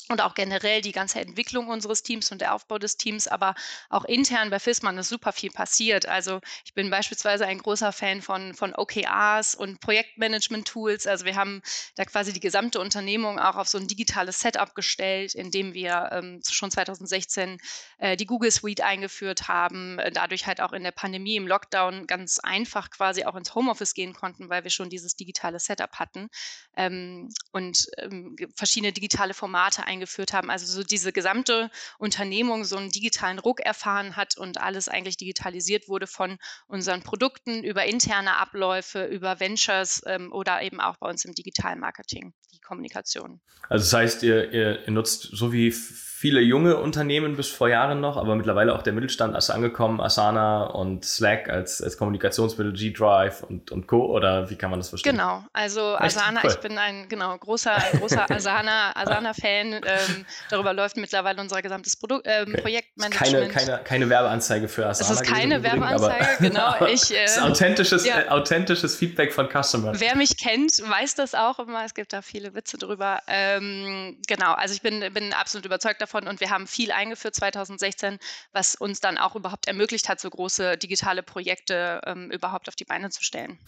und 0.08 0.20
auch 0.20 0.34
generell 0.34 0.82
die 0.82 0.92
ganze 0.92 1.20
Entwicklung 1.20 1.68
unseres 1.68 2.02
Teams 2.02 2.30
und 2.30 2.40
der 2.40 2.54
Aufbau 2.54 2.78
des 2.78 2.96
Teams, 2.96 3.26
aber 3.26 3.54
auch 3.90 4.04
intern 4.04 4.50
bei 4.50 4.60
FISMAN 4.60 4.98
ist 4.98 5.08
super 5.08 5.32
viel 5.32 5.50
passiert. 5.50 6.06
Also 6.06 6.40
ich 6.64 6.74
bin 6.74 6.90
beispielsweise 6.90 7.46
ein 7.46 7.58
großer 7.58 7.92
Fan 7.92 8.22
von, 8.22 8.54
von 8.54 8.74
OKRs 8.74 9.56
und 9.56 9.80
Projektmanagement-Tools. 9.80 11.06
Also 11.06 11.24
wir 11.24 11.34
haben 11.34 11.60
da 11.96 12.04
quasi 12.04 12.32
die 12.32 12.40
gesamte 12.40 12.80
Unternehmung 12.80 13.38
auch 13.38 13.56
auf 13.56 13.68
so 13.68 13.78
ein 13.78 13.88
digitales 13.88 14.40
Setup 14.40 14.74
gestellt, 14.74 15.34
in 15.34 15.50
dem 15.50 15.74
wir 15.74 16.10
ähm, 16.12 16.40
schon 16.48 16.70
2016 16.70 17.58
äh, 17.98 18.16
die 18.16 18.26
Google 18.26 18.52
Suite 18.52 18.82
eingeführt 18.82 19.48
haben, 19.48 19.98
äh, 19.98 20.12
dadurch 20.12 20.46
halt 20.46 20.60
auch 20.60 20.72
in 20.72 20.84
der 20.84 20.92
Pandemie 20.92 21.36
im 21.36 21.48
Lockdown 21.48 22.06
ganz 22.06 22.38
einfach 22.38 22.90
quasi 22.90 23.24
auch 23.24 23.34
ins 23.34 23.54
Homeoffice 23.56 23.94
gehen 23.94 24.12
konnten, 24.12 24.48
weil 24.48 24.62
wir 24.62 24.70
schon 24.70 24.88
dieses 24.88 25.16
digitale 25.16 25.58
Setup 25.58 25.92
hatten 25.94 26.28
ähm, 26.76 27.28
und 27.50 27.88
ähm, 27.98 28.36
verschiedene 28.54 28.92
digitale 28.92 29.34
Formate 29.34 29.84
eingeführt 29.84 29.95
eingeführt 29.96 30.32
haben. 30.32 30.50
Also 30.50 30.66
so 30.66 30.82
diese 30.82 31.12
gesamte 31.12 31.70
Unternehmung 31.98 32.64
so 32.64 32.76
einen 32.76 32.90
digitalen 32.90 33.38
Ruck 33.38 33.60
erfahren 33.60 34.16
hat 34.16 34.36
und 34.36 34.60
alles 34.60 34.88
eigentlich 34.88 35.16
digitalisiert 35.16 35.88
wurde 35.88 36.06
von 36.06 36.38
unseren 36.66 37.02
Produkten 37.02 37.64
über 37.64 37.84
interne 37.84 38.36
Abläufe, 38.36 39.04
über 39.04 39.40
Ventures 39.40 40.02
ähm, 40.06 40.32
oder 40.32 40.62
eben 40.62 40.80
auch 40.80 40.96
bei 40.98 41.08
uns 41.08 41.24
im 41.24 41.34
Digitalmarketing, 41.34 42.34
die 42.52 42.60
Kommunikation. 42.60 43.40
Also 43.68 43.84
das 43.84 43.92
heißt, 43.92 44.22
ihr, 44.22 44.52
ihr 44.52 44.90
nutzt 44.90 45.28
so 45.32 45.52
wie 45.52 45.70
viele 46.18 46.40
junge 46.40 46.78
Unternehmen 46.78 47.36
bis 47.36 47.48
vor 47.48 47.68
Jahren 47.68 48.00
noch, 48.00 48.16
aber 48.16 48.36
mittlerweile 48.36 48.74
auch 48.74 48.80
der 48.80 48.94
Mittelstand 48.94 49.36
ist 49.36 49.50
angekommen, 49.50 50.00
Asana 50.00 50.64
und 50.64 51.04
Slack 51.04 51.50
als, 51.50 51.82
als 51.82 51.98
Kommunikationsmittel, 51.98 52.72
G-Drive 52.72 53.42
und, 53.42 53.70
und 53.70 53.86
Co. 53.86 54.06
Oder 54.06 54.48
wie 54.48 54.56
kann 54.56 54.70
man 54.70 54.80
das 54.80 54.88
verstehen? 54.88 55.12
Genau, 55.12 55.44
also 55.52 55.92
Echt? 55.96 56.16
Asana, 56.16 56.40
cool. 56.42 56.50
ich 56.50 56.56
bin 56.60 56.78
ein 56.78 57.10
genau, 57.10 57.36
großer, 57.36 57.76
großer 57.98 58.30
Asana, 58.34 58.96
Asana-Fan. 58.96 59.74
Ähm, 59.74 60.24
darüber 60.48 60.72
läuft 60.72 60.96
mittlerweile 60.96 61.38
unser 61.38 61.60
gesamtes 61.60 61.96
Produkt, 61.96 62.22
ähm, 62.24 62.48
okay. 62.48 62.62
Projektmanagement. 62.62 63.52
Keine, 63.52 63.66
keine, 63.66 63.84
keine 63.84 64.08
Werbeanzeige 64.08 64.68
für 64.68 64.86
Asana. 64.86 65.12
Es 65.12 65.20
ist 65.20 65.30
keine 65.30 65.62
Werbeanzeige, 65.62 66.48
genau. 66.48 66.76
Ich, 66.86 67.14
äh, 67.14 67.24
ist 67.24 67.42
authentisches, 67.42 68.06
ja. 68.06 68.20
äh, 68.20 68.28
authentisches 68.28 68.96
Feedback 68.96 69.34
von 69.34 69.50
Customers. 69.50 70.00
Wer 70.00 70.16
mich 70.16 70.38
kennt, 70.38 70.72
weiß 70.78 71.14
das 71.14 71.34
auch 71.34 71.58
immer. 71.58 71.84
Es 71.84 71.92
gibt 71.92 72.14
da 72.14 72.22
viele 72.22 72.54
Witze 72.54 72.78
drüber. 72.78 73.20
Ähm, 73.26 74.16
genau, 74.26 74.54
also 74.54 74.72
ich 74.72 74.80
bin, 74.80 75.00
bin 75.12 75.34
absolut 75.34 75.66
überzeugt 75.66 76.00
davon 76.00 76.05
davon 76.06 76.28
und 76.28 76.40
wir 76.40 76.50
haben 76.50 76.66
viel 76.66 76.92
eingeführt 76.92 77.34
2016, 77.34 78.18
was 78.52 78.74
uns 78.74 79.00
dann 79.00 79.18
auch 79.18 79.36
überhaupt 79.36 79.66
ermöglicht 79.66 80.08
hat, 80.08 80.20
so 80.20 80.30
große 80.30 80.76
digitale 80.76 81.22
Projekte 81.22 82.00
ähm, 82.06 82.30
überhaupt 82.30 82.68
auf 82.68 82.76
die 82.76 82.84
Beine 82.84 83.10
zu 83.10 83.22
stellen. 83.22 83.58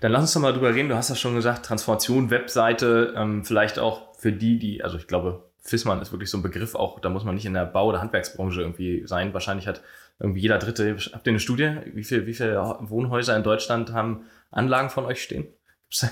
Dann 0.00 0.12
lass 0.12 0.22
uns 0.22 0.32
doch 0.32 0.40
mal 0.40 0.52
drüber 0.52 0.74
reden. 0.74 0.88
Du 0.88 0.96
hast 0.96 1.08
ja 1.08 1.16
schon 1.16 1.34
gesagt, 1.34 1.66
Transformation, 1.66 2.30
Webseite, 2.30 3.14
ähm, 3.16 3.44
vielleicht 3.44 3.78
auch 3.78 4.14
für 4.16 4.32
die, 4.32 4.58
die, 4.58 4.82
also 4.82 4.96
ich 4.96 5.06
glaube, 5.06 5.44
Fissmann 5.60 6.00
ist 6.00 6.12
wirklich 6.12 6.30
so 6.30 6.38
ein 6.38 6.42
Begriff 6.42 6.74
auch, 6.74 7.00
da 7.00 7.10
muss 7.10 7.24
man 7.24 7.34
nicht 7.34 7.44
in 7.44 7.54
der 7.54 7.66
Bau- 7.66 7.88
oder 7.88 8.00
Handwerksbranche 8.00 8.60
irgendwie 8.60 9.06
sein. 9.06 9.34
Wahrscheinlich 9.34 9.66
hat 9.66 9.82
irgendwie 10.18 10.40
jeder 10.40 10.58
Dritte, 10.58 10.96
habt 11.12 11.26
ihr 11.26 11.30
eine 11.30 11.40
Studie? 11.40 11.76
Wie, 11.92 12.04
viel, 12.04 12.26
wie 12.26 12.34
viele 12.34 12.56
Wohnhäuser 12.80 13.36
in 13.36 13.42
Deutschland 13.42 13.92
haben 13.92 14.24
Anlagen 14.50 14.90
von 14.90 15.04
euch 15.04 15.22
stehen? 15.22 15.46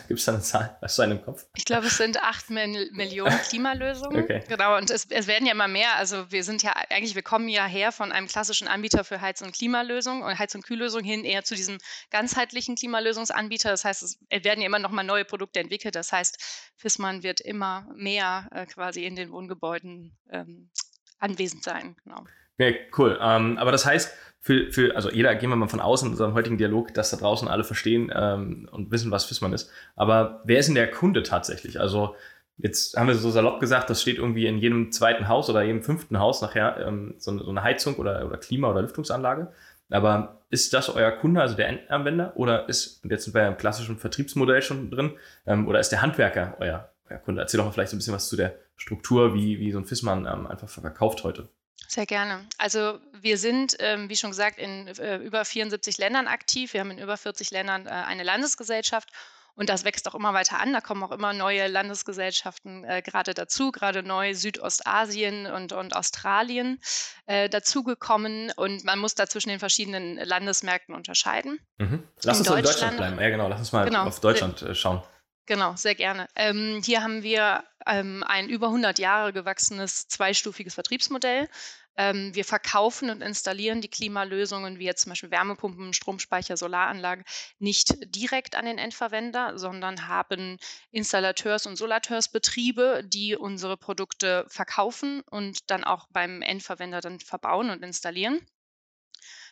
Gibt 0.08 0.20
es 0.20 0.24
da 0.24 0.32
eine 0.32 0.40
Zahl? 0.40 0.78
Hast 0.80 0.96
du 0.96 1.02
einen 1.02 1.18
im 1.18 1.24
Kopf? 1.24 1.46
Ich 1.54 1.66
glaube, 1.66 1.88
es 1.88 1.98
sind 1.98 2.18
acht 2.22 2.48
Millionen 2.48 3.38
Klimalösungen. 3.48 4.22
okay. 4.24 4.42
Genau, 4.48 4.74
und 4.76 4.90
es, 4.90 5.06
es, 5.10 5.26
werden 5.26 5.44
ja 5.44 5.52
immer 5.52 5.68
mehr. 5.68 5.96
Also 5.96 6.30
wir 6.32 6.44
sind 6.44 6.62
ja 6.62 6.72
eigentlich, 6.88 7.14
wir 7.14 7.22
kommen 7.22 7.48
ja 7.48 7.66
her 7.66 7.92
von 7.92 8.10
einem 8.10 8.26
klassischen 8.26 8.68
Anbieter 8.68 9.04
für 9.04 9.20
Heiz- 9.20 9.42
und 9.42 9.52
Klimalösungen 9.52 10.22
und 10.22 10.38
Heiz- 10.38 10.54
und 10.54 10.64
Kühllösungen 10.64 11.04
hin 11.04 11.26
eher 11.26 11.44
zu 11.44 11.54
diesem 11.54 11.76
ganzheitlichen 12.10 12.76
Klimalösungsanbieter. 12.76 13.68
Das 13.68 13.84
heißt, 13.84 14.02
es 14.02 14.18
werden 14.30 14.60
ja 14.60 14.66
immer 14.66 14.78
noch 14.78 14.90
mal 14.90 15.04
neue 15.04 15.26
Produkte 15.26 15.60
entwickelt. 15.60 15.94
Das 15.94 16.10
heißt, 16.10 16.72
Fissmann 16.76 17.22
wird 17.22 17.42
immer 17.42 17.86
mehr 17.94 18.48
äh, 18.52 18.64
quasi 18.64 19.04
in 19.04 19.14
den 19.14 19.30
Wohngebäuden 19.30 20.16
ähm, 20.30 20.70
anwesend 21.18 21.64
sein. 21.64 21.96
Genau. 22.02 22.24
Ja, 22.58 22.70
cool. 22.96 23.18
Ähm, 23.20 23.58
aber 23.58 23.72
das 23.72 23.84
heißt, 23.84 24.12
für, 24.40 24.70
für, 24.70 24.94
also 24.94 25.10
jeder, 25.10 25.34
gehen 25.34 25.50
wir 25.50 25.56
mal 25.56 25.68
von 25.68 25.80
außen 25.80 26.06
in 26.06 26.12
unserem 26.12 26.34
heutigen 26.34 26.56
Dialog, 26.56 26.94
dass 26.94 27.10
da 27.10 27.16
draußen 27.16 27.48
alle 27.48 27.64
verstehen 27.64 28.12
ähm, 28.14 28.68
und 28.70 28.90
wissen, 28.92 29.10
was 29.10 29.24
Fissmann 29.24 29.52
ist. 29.52 29.70
Aber 29.96 30.40
wer 30.44 30.60
ist 30.60 30.66
denn 30.66 30.76
der 30.76 30.90
Kunde 30.90 31.24
tatsächlich? 31.24 31.80
Also 31.80 32.14
jetzt 32.56 32.96
haben 32.96 33.08
wir 33.08 33.16
so 33.16 33.30
salopp 33.30 33.60
gesagt, 33.60 33.90
das 33.90 34.00
steht 34.00 34.18
irgendwie 34.18 34.46
in 34.46 34.58
jedem 34.58 34.92
zweiten 34.92 35.28
Haus 35.28 35.50
oder 35.50 35.62
jedem 35.62 35.82
fünften 35.82 36.18
Haus 36.18 36.42
nachher 36.42 36.78
ähm, 36.86 37.14
so, 37.18 37.36
so, 37.38 37.50
eine 37.50 37.62
Heizung 37.62 37.96
oder, 37.96 38.24
oder 38.24 38.38
Klima- 38.38 38.70
oder 38.70 38.82
Lüftungsanlage. 38.82 39.52
Aber 39.90 40.42
ist 40.50 40.72
das 40.72 40.88
euer 40.88 41.10
Kunde, 41.10 41.40
also 41.40 41.56
der 41.56 41.68
Endanwender? 41.68 42.32
Oder 42.36 42.68
ist, 42.68 43.02
und 43.04 43.10
jetzt 43.10 43.24
sind 43.24 43.34
wir 43.34 43.42
ja 43.42 43.48
im 43.48 43.56
klassischen 43.56 43.98
Vertriebsmodell 43.98 44.62
schon 44.62 44.90
drin, 44.90 45.12
ähm, 45.46 45.66
oder 45.68 45.80
ist 45.80 45.90
der 45.90 46.02
Handwerker 46.02 46.56
euer 46.60 46.88
ja, 47.10 47.18
Kunde. 47.18 47.40
Erzähl 47.40 47.58
doch 47.58 47.64
mal 47.64 47.72
vielleicht 47.72 47.90
so 47.90 47.96
ein 47.96 47.98
bisschen 47.98 48.14
was 48.14 48.28
zu 48.28 48.36
der 48.36 48.54
Struktur, 48.76 49.34
wie, 49.34 49.58
wie 49.58 49.72
so 49.72 49.78
ein 49.78 49.84
Fissmann 49.84 50.26
ähm, 50.32 50.46
einfach 50.46 50.68
verkauft 50.68 51.24
heute. 51.24 51.48
Sehr 51.88 52.06
gerne. 52.06 52.46
Also 52.58 52.98
wir 53.12 53.38
sind, 53.38 53.76
ähm, 53.78 54.08
wie 54.08 54.16
schon 54.16 54.30
gesagt, 54.30 54.58
in 54.58 54.88
äh, 54.88 55.16
über 55.18 55.44
74 55.44 55.98
Ländern 55.98 56.26
aktiv. 56.26 56.72
Wir 56.72 56.80
haben 56.80 56.90
in 56.90 56.98
über 56.98 57.16
40 57.16 57.50
Ländern 57.50 57.86
äh, 57.86 57.90
eine 57.90 58.22
Landesgesellschaft 58.22 59.10
und 59.56 59.70
das 59.70 59.84
wächst 59.84 60.06
auch 60.06 60.14
immer 60.14 60.34
weiter 60.34 60.60
an. 60.60 60.74
Da 60.74 60.82
kommen 60.82 61.02
auch 61.02 61.10
immer 61.10 61.32
neue 61.32 61.66
Landesgesellschaften 61.66 62.84
äh, 62.84 63.00
gerade 63.02 63.32
dazu, 63.32 63.72
gerade 63.72 64.02
neu 64.02 64.34
Südostasien 64.34 65.46
und, 65.46 65.72
und 65.72 65.96
Australien 65.96 66.78
äh, 67.24 67.48
dazugekommen. 67.48 68.52
Und 68.54 68.84
man 68.84 68.98
muss 68.98 69.14
da 69.14 69.26
zwischen 69.26 69.48
den 69.48 69.58
verschiedenen 69.58 70.16
Landesmärkten 70.16 70.94
unterscheiden. 70.94 71.58
Mhm. 71.78 72.06
Lass 72.22 72.40
in 72.40 72.46
uns 72.46 72.58
in 72.58 72.64
Deutschland 72.64 72.96
bleiben. 72.98 73.18
Ja, 73.18 73.30
genau. 73.30 73.48
Lass 73.48 73.60
uns 73.60 73.72
mal 73.72 73.86
genau. 73.86 74.04
auf 74.04 74.20
Deutschland 74.20 74.60
äh, 74.60 74.74
schauen. 74.74 75.02
Genau, 75.46 75.76
sehr 75.76 75.94
gerne. 75.94 76.28
Ähm, 76.34 76.82
hier 76.84 77.02
haben 77.02 77.22
wir 77.22 77.64
ähm, 77.86 78.24
ein 78.26 78.48
über 78.48 78.68
100 78.68 78.98
Jahre 78.98 79.32
gewachsenes 79.32 80.08
zweistufiges 80.08 80.74
Vertriebsmodell. 80.74 81.48
Ähm, 81.96 82.34
wir 82.34 82.44
verkaufen 82.44 83.10
und 83.10 83.22
installieren 83.22 83.80
die 83.80 83.88
Klimalösungen 83.88 84.78
wie 84.78 84.84
jetzt 84.84 85.02
zum 85.02 85.10
Beispiel 85.10 85.30
Wärmepumpen, 85.30 85.92
Stromspeicher, 85.94 86.56
Solaranlagen 86.56 87.24
nicht 87.58 87.94
direkt 88.14 88.54
an 88.56 88.66
den 88.66 88.78
Endverwender, 88.78 89.56
sondern 89.58 90.08
haben 90.08 90.58
Installateurs- 90.92 91.66
und 91.66 91.76
Solateursbetriebe, 91.76 93.02
die 93.06 93.36
unsere 93.36 93.76
Produkte 93.76 94.44
verkaufen 94.48 95.22
und 95.30 95.70
dann 95.70 95.84
auch 95.84 96.06
beim 96.10 96.42
Endverwender 96.42 97.00
dann 97.00 97.20
verbauen 97.20 97.70
und 97.70 97.82
installieren. 97.84 98.40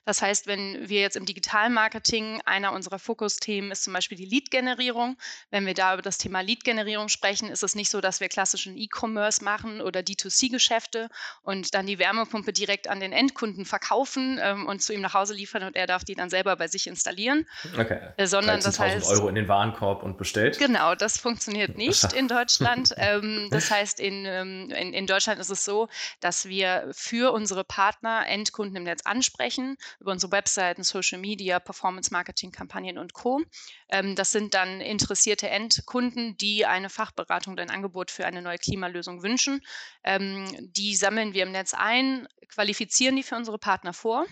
Das 0.05 0.23
heißt, 0.23 0.47
wenn 0.47 0.89
wir 0.89 1.01
jetzt 1.01 1.17
im 1.17 1.25
Digitalmarketing, 1.25 2.43
einer 2.45 2.73
unserer 2.73 2.99
Fokusthemen 2.99 3.71
ist 3.71 3.85
zum 3.85 3.93
Beispiel 3.93 4.19
die 4.19 4.27
Lead-Generierung. 4.27 5.17
Wenn 5.51 5.67
wir 5.67 5.75
da 5.75 5.95
über 5.95 6.03
das 6.03 6.19
Thema 6.19 6.41
Lead-Generierung 6.41 7.09
sprechen, 7.09 7.49
ist 7.49 7.63
es 7.63 7.75
nicht 7.75 7.91
so, 7.91 8.01
dass 8.01 8.21
wir 8.21 8.29
klassischen 8.29 8.77
E-Commerce 8.77 9.43
machen 9.43 9.81
oder 9.81 10.01
D2C-Geschäfte 10.01 11.09
und 11.43 11.75
dann 11.75 11.87
die 11.87 11.99
Wärmepumpe 11.99 12.53
direkt 12.53 12.89
an 12.89 13.01
den 13.01 13.13
Endkunden 13.13 13.65
verkaufen 13.65 14.39
ähm, 14.43 14.67
und 14.67 14.83
zu 14.83 14.93
ihm 14.93 15.01
nach 15.01 15.15
Hause 15.15 15.35
liefern 15.35 15.63
und 15.63 15.77
er 15.77 15.87
darf 15.87 16.05
die 16.05 16.15
dann 16.15 16.31
selber 16.31 16.57
bei 16.57 16.69
sich 16.69 16.87
installieren. 16.87 17.47
Okay. 17.79 18.01
Äh, 18.17 18.27
sondern 18.27 18.61
das 18.61 18.79
heißt 18.79 19.09
Euro 19.09 19.29
in 19.29 19.35
den 19.35 19.49
Warenkorb 19.49 20.03
und 20.03 20.19
bestellt. 20.19 20.59
Genau, 20.59 20.95
das 20.95 21.19
funktioniert 21.19 21.77
nicht 21.79 22.13
in 22.13 22.29
Deutschland. 22.29 22.95
ähm, 22.97 23.49
das 23.51 23.71
heißt, 23.71 24.01
in, 24.01 24.25
ähm, 24.27 24.71
in, 24.71 24.93
in 24.93 25.07
Deutschland 25.07 25.41
ist 25.41 25.51
es 25.51 25.65
so, 25.65 25.89
dass 26.21 26.47
wir 26.47 26.89
für 26.93 27.33
unsere 27.33 27.65
Partner 27.65 28.27
Endkunden 28.27 28.77
im 28.77 28.83
Netz 28.85 29.03
ansprechen 29.05 29.77
über 30.01 30.13
unsere 30.13 30.33
Webseiten, 30.33 30.83
Social 30.83 31.19
Media, 31.19 31.61
Performance-Marketing-Kampagnen 31.61 32.99
und 32.99 33.13
Co. 33.13 33.41
Ähm, 33.89 34.15
das 34.15 34.33
sind 34.33 34.55
dann 34.55 34.81
interessierte 34.81 35.49
Endkunden, 35.49 36.37
die 36.37 36.67
eine 36.67 36.89
Beratung, 37.17 37.59
ein 37.59 37.71
Angebot 37.71 38.11
für 38.11 38.27
eine 38.27 38.43
neue 38.43 38.59
Klimalösung 38.59 39.23
wünschen. 39.23 39.61
Ähm, 40.03 40.47
die 40.61 40.95
sammeln 40.97 41.35
wir 41.35 41.45
im 41.45 41.53
Netz 41.53 41.75
ein, 41.75 42.29
qualifizieren 42.49 43.17
die 43.17 43.23
für 43.23 43.37
unsere 43.37 43.59
Partner 43.59 43.93
vor 43.93 44.27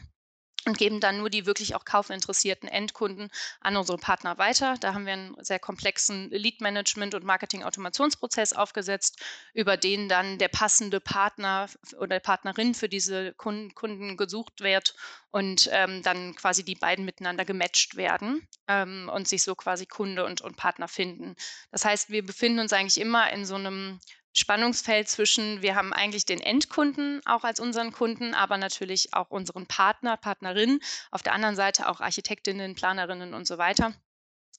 und 0.67 0.79
geben 0.79 1.01
dann 1.01 1.19
nur 1.19 1.31
die 1.31 1.47
wirklich 1.47 1.75
auch 1.75 1.85
kaufinteressierten 1.85 2.69
Endkunden 2.69 3.31
an 3.61 3.77
unsere 3.77 3.99
Partner 3.99 4.39
weiter. 4.39 4.77
Da 4.81 4.95
haben 4.95 5.07
wir 5.07 5.13
einen 5.15 5.37
sehr 5.41 5.59
komplexen 5.59 6.31
Lead-Management- 6.31 7.15
und 7.15 7.25
Marketing-Automationsprozess 7.25 8.53
aufgesetzt, 8.53 9.21
über 9.55 9.77
den 9.77 10.09
dann 10.09 10.39
der 10.39 10.49
passende 10.49 11.01
Partner 11.01 11.69
oder 11.99 12.21
Partnerin 12.21 12.75
für 12.75 12.89
diese 12.89 13.33
Kunden, 13.35 14.17
gesucht 14.17 14.61
wird 14.61 14.95
und 15.31 15.69
ähm, 15.73 16.03
dann 16.03 16.35
quasi 16.35 16.65
die 16.65 16.75
beiden 16.75 17.05
miteinander 17.05 17.45
gematcht 17.45 17.97
werden 17.97 18.47
ähm, 18.69 19.11
und 19.13 19.27
sich 19.29 19.43
so 19.43 19.55
quasi 19.55 19.87
Kunde 19.87 20.25
und, 20.25 20.41
und 20.41 20.57
Partner 20.57 20.89
finden. 20.89 21.35
Das 21.71 21.85
heißt, 21.85 22.11
wir 22.11 22.25
befinden 22.25 22.61
uns 22.61 22.73
eigentlich 22.73 23.01
immer 23.01 23.33
in 23.33 23.45
so 23.45 23.55
einem 23.55 23.99
Spannungsfeld 24.35 25.09
zwischen, 25.09 25.63
wir 25.63 25.75
haben 25.75 25.93
eigentlich 25.93 26.25
den 26.25 26.41
Endkunden 26.41 27.21
auch 27.27 27.45
als 27.45 27.61
unseren 27.61 27.93
Kunden, 27.93 28.35
aber 28.35 28.57
natürlich 28.57 29.13
auch 29.13 29.31
unseren 29.31 29.67
Partner, 29.67 30.17
Partnerinnen, 30.17 30.81
auf 31.11 31.23
der 31.23 31.35
anderen 31.35 31.57
Seite 31.57 31.89
auch 31.89 32.01
Architektinnen, 32.01 32.75
Planerinnen 32.75 33.35
und 33.35 33.47
so 33.47 33.59
weiter. 33.59 33.93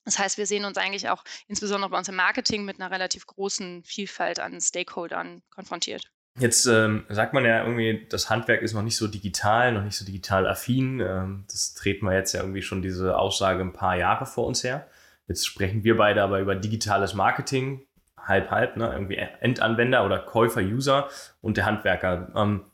Das 0.05 0.19
heißt, 0.19 0.37
wir 0.37 0.45
sehen 0.45 0.65
uns 0.65 0.77
eigentlich 0.77 1.09
auch 1.09 1.23
insbesondere 1.47 1.89
bei 1.89 1.97
uns 1.97 2.09
im 2.09 2.15
Marketing 2.15 2.65
mit 2.65 2.79
einer 2.79 2.91
relativ 2.91 3.25
großen 3.25 3.83
Vielfalt 3.83 4.39
an 4.39 4.59
Stakeholdern 4.59 5.41
konfrontiert. 5.49 6.11
Jetzt 6.39 6.65
ähm, 6.65 7.05
sagt 7.09 7.33
man 7.33 7.45
ja 7.45 7.63
irgendwie, 7.63 8.07
das 8.09 8.29
Handwerk 8.29 8.63
ist 8.63 8.73
noch 8.73 8.81
nicht 8.81 8.97
so 8.97 9.07
digital, 9.07 9.71
noch 9.71 9.83
nicht 9.83 9.95
so 9.95 10.03
digital 10.03 10.47
affin. 10.47 10.99
Ähm, 10.99 11.45
das 11.49 11.75
treten 11.75 12.05
wir 12.05 12.13
jetzt 12.13 12.33
ja 12.33 12.41
irgendwie 12.41 12.63
schon 12.63 12.81
diese 12.81 13.17
Aussage 13.17 13.61
ein 13.61 13.73
paar 13.73 13.95
Jahre 13.95 14.25
vor 14.25 14.47
uns 14.47 14.63
her. 14.63 14.87
Jetzt 15.27 15.45
sprechen 15.45 15.83
wir 15.83 15.95
beide 15.95 16.23
aber 16.23 16.39
über 16.39 16.55
digitales 16.55 17.13
Marketing 17.13 17.85
halb, 18.23 18.51
halb, 18.51 18.77
ne? 18.77 18.91
irgendwie 18.91 19.17
Endanwender 19.17 20.05
oder 20.05 20.19
Käufer, 20.19 20.61
User 20.61 21.09
und 21.41 21.57
der 21.57 21.65
Handwerker. 21.65 22.31
Ähm, 22.35 22.65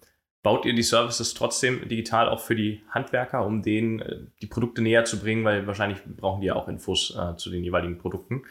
baut 0.42 0.66
ihr 0.66 0.74
die 0.74 0.84
Services 0.84 1.34
trotzdem 1.34 1.88
digital 1.88 2.30
auch 2.30 2.40
für 2.40 2.56
die 2.56 2.84
Handwerker, 2.90 3.46
um 3.46 3.62
denen 3.62 4.00
äh, 4.00 4.18
die 4.42 4.48
Produkte 4.48 4.82
näher 4.82 5.06
zu 5.06 5.20
bringen, 5.20 5.44
weil 5.44 5.68
wahrscheinlich 5.68 6.00
brauchen 6.04 6.42
die 6.42 6.48
ja 6.48 6.56
auch 6.56 6.68
Infos 6.68 7.16
äh, 7.16 7.36
zu 7.36 7.50
den 7.50 7.64
jeweiligen 7.64 7.98
Produkten. 7.98 8.44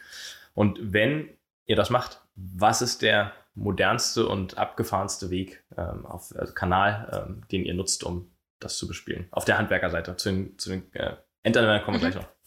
Und 0.54 0.78
wenn 0.80 1.30
ihr 1.66 1.76
das 1.76 1.90
macht, 1.90 2.20
was 2.34 2.82
ist 2.82 3.02
der 3.02 3.32
modernste 3.54 4.28
und 4.28 4.58
abgefahrenste 4.58 5.30
Weg 5.30 5.64
ähm, 5.76 6.06
auf 6.06 6.34
also 6.36 6.52
Kanal, 6.52 7.26
ähm, 7.26 7.42
den 7.50 7.64
ihr 7.64 7.74
nutzt, 7.74 8.04
um 8.04 8.30
das 8.60 8.76
zu 8.76 8.86
bespielen? 8.86 9.26
Auf 9.30 9.44
der 9.44 9.58
Handwerkerseite. 9.58 10.16
Zu 10.16 10.30
den, 10.30 10.58
zu 10.58 10.70
den 10.70 10.94
äh, 10.94 11.16
Endanwendern 11.42 11.84
kommen 11.84 12.00
wir 12.00 12.08
mhm. 12.08 12.12
gleich 12.12 12.22
noch. 12.22 12.37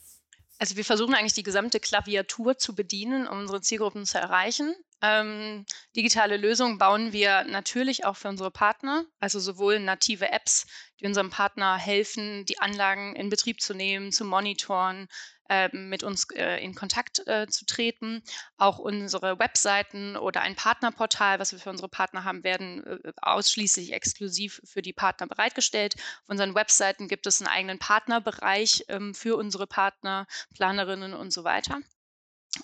Also 0.62 0.76
wir 0.76 0.86
versuchen 0.86 1.16
eigentlich 1.16 1.34
die 1.34 1.42
gesamte 1.42 1.80
Klaviatur 1.80 2.56
zu 2.56 2.76
bedienen, 2.76 3.28
um 3.28 3.40
unsere 3.40 3.62
Zielgruppen 3.62 4.06
zu 4.06 4.20
erreichen. 4.20 4.76
Ähm, 5.02 5.66
digitale 5.96 6.38
Lösungen 6.38 6.78
bauen 6.78 7.14
wir 7.14 7.46
natürlich 7.46 8.06
auch 8.06 8.16
für 8.16 8.30
unsere 8.30 8.52
Partner, 8.52 9.06
also 9.20 9.40
sowohl 9.40 9.80
native 9.80 10.32
Apps, 10.32 10.68
die 11.00 11.08
unserem 11.08 11.32
Partner 11.32 11.78
helfen, 11.78 12.46
die 12.46 12.60
Anlagen 12.60 13.16
in 13.16 13.30
Betrieb 13.30 13.60
zu 13.60 13.74
nehmen, 13.74 14.12
zu 14.12 14.24
monitoren, 14.24 15.08
mit 15.74 16.04
uns 16.04 16.28
äh, 16.32 16.64
in 16.64 16.76
Kontakt 16.76 17.28
äh, 17.28 17.48
zu 17.48 17.66
treten. 17.66 18.24
Auch 18.58 18.80
unsere 18.80 19.40
Webseiten 19.40 20.16
oder 20.16 20.42
ein 20.42 20.56
Partnerportal, 20.56 21.40
was 21.40 21.52
wir 21.52 21.60
für 21.60 21.70
unsere 21.70 21.90
Partner 21.90 22.24
haben, 22.24 22.44
werden 22.44 22.86
äh, 22.86 23.12
ausschließlich 23.22 23.94
exklusiv 23.94 24.62
für 24.64 24.82
die 24.82 24.94
Partner 24.94 25.28
bereitgestellt. 25.28 25.96
Auf 26.24 26.30
unseren 26.30 26.56
Webseiten 26.56 27.08
gibt 27.08 27.28
es 27.28 27.42
einen 27.42 27.48
eigenen 27.48 27.80
Partnerbereich 27.80 28.86
ähm, 28.88 29.14
für 29.14 29.36
unsere 29.36 29.68
Partner, 29.68 30.28
Planerinnen 30.56 31.14
und 31.14 31.32
so 31.32 31.44
weiter 31.44 31.80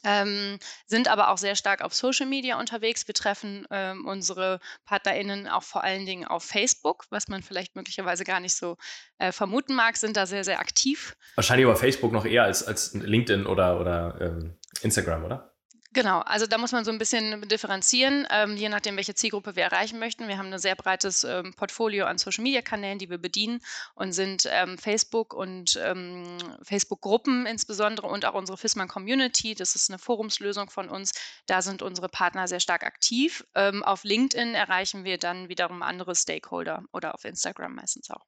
ähm, 0.03 0.59
sind 0.85 1.07
aber 1.07 1.29
auch 1.29 1.37
sehr 1.37 1.55
stark 1.55 1.81
auf 1.81 1.93
Social 1.93 2.25
Media 2.25 2.59
unterwegs. 2.59 3.07
Wir 3.07 3.13
treffen 3.13 3.65
ähm, 3.71 4.05
unsere 4.05 4.59
PartnerInnen 4.85 5.47
auch 5.47 5.63
vor 5.63 5.83
allen 5.83 6.05
Dingen 6.05 6.25
auf 6.25 6.43
Facebook, 6.43 7.05
was 7.09 7.27
man 7.27 7.41
vielleicht 7.41 7.75
möglicherweise 7.75 8.23
gar 8.23 8.39
nicht 8.39 8.55
so 8.55 8.77
äh, 9.17 9.31
vermuten 9.31 9.75
mag, 9.75 9.97
sind 9.97 10.17
da 10.17 10.25
sehr, 10.25 10.43
sehr 10.43 10.59
aktiv. 10.59 11.15
Wahrscheinlich 11.35 11.65
aber 11.65 11.75
Facebook 11.75 12.11
noch 12.11 12.25
eher 12.25 12.43
als, 12.43 12.63
als 12.63 12.93
LinkedIn 12.93 13.45
oder, 13.45 13.79
oder 13.79 14.17
ähm, 14.19 14.57
Instagram, 14.81 15.23
oder? 15.23 15.53
Genau, 15.97 16.19
also 16.19 16.45
da 16.45 16.59
muss 16.59 16.73
man 16.73 16.85
so 16.85 16.91
ein 16.91 16.99
bisschen 16.99 17.41
differenzieren, 17.47 18.27
ähm, 18.29 18.55
je 18.55 18.69
nachdem, 18.69 18.97
welche 18.97 19.15
Zielgruppe 19.15 19.55
wir 19.55 19.63
erreichen 19.63 19.97
möchten. 19.97 20.27
Wir 20.27 20.37
haben 20.37 20.53
ein 20.53 20.59
sehr 20.59 20.75
breites 20.75 21.23
ähm, 21.23 21.55
Portfolio 21.55 22.05
an 22.05 22.19
Social-Media-Kanälen, 22.19 22.99
die 22.99 23.09
wir 23.09 23.17
bedienen 23.17 23.61
und 23.95 24.11
sind 24.11 24.47
ähm, 24.47 24.77
Facebook 24.77 25.33
und 25.33 25.75
ähm, 25.83 26.37
Facebook-Gruppen 26.61 27.47
insbesondere 27.47 28.05
und 28.05 28.25
auch 28.25 28.35
unsere 28.35 28.59
FISMAN 28.59 28.87
Community, 28.87 29.55
das 29.55 29.73
ist 29.73 29.89
eine 29.89 29.97
Forumslösung 29.97 30.69
von 30.69 30.87
uns, 30.87 31.13
da 31.47 31.63
sind 31.63 31.81
unsere 31.81 32.09
Partner 32.09 32.47
sehr 32.47 32.59
stark 32.59 32.83
aktiv. 32.83 33.43
Ähm, 33.55 33.81
auf 33.81 34.03
LinkedIn 34.03 34.53
erreichen 34.53 35.03
wir 35.03 35.17
dann 35.17 35.49
wiederum 35.49 35.81
andere 35.81 36.13
Stakeholder 36.13 36.83
oder 36.93 37.15
auf 37.15 37.25
Instagram 37.25 37.73
meistens 37.73 38.11
auch. 38.11 38.27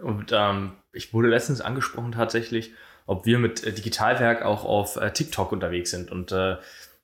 Und 0.00 0.30
ähm, 0.30 0.76
ich 0.92 1.12
wurde 1.12 1.26
letztens 1.26 1.62
angesprochen 1.62 2.12
tatsächlich, 2.12 2.74
ob 3.06 3.26
wir 3.26 3.40
mit 3.40 3.64
äh, 3.64 3.72
Digitalwerk 3.72 4.42
auch 4.42 4.64
auf 4.64 4.96
äh, 4.96 5.12
TikTok 5.12 5.50
unterwegs 5.50 5.90
sind 5.90 6.12
und 6.12 6.30
äh, 6.30 6.58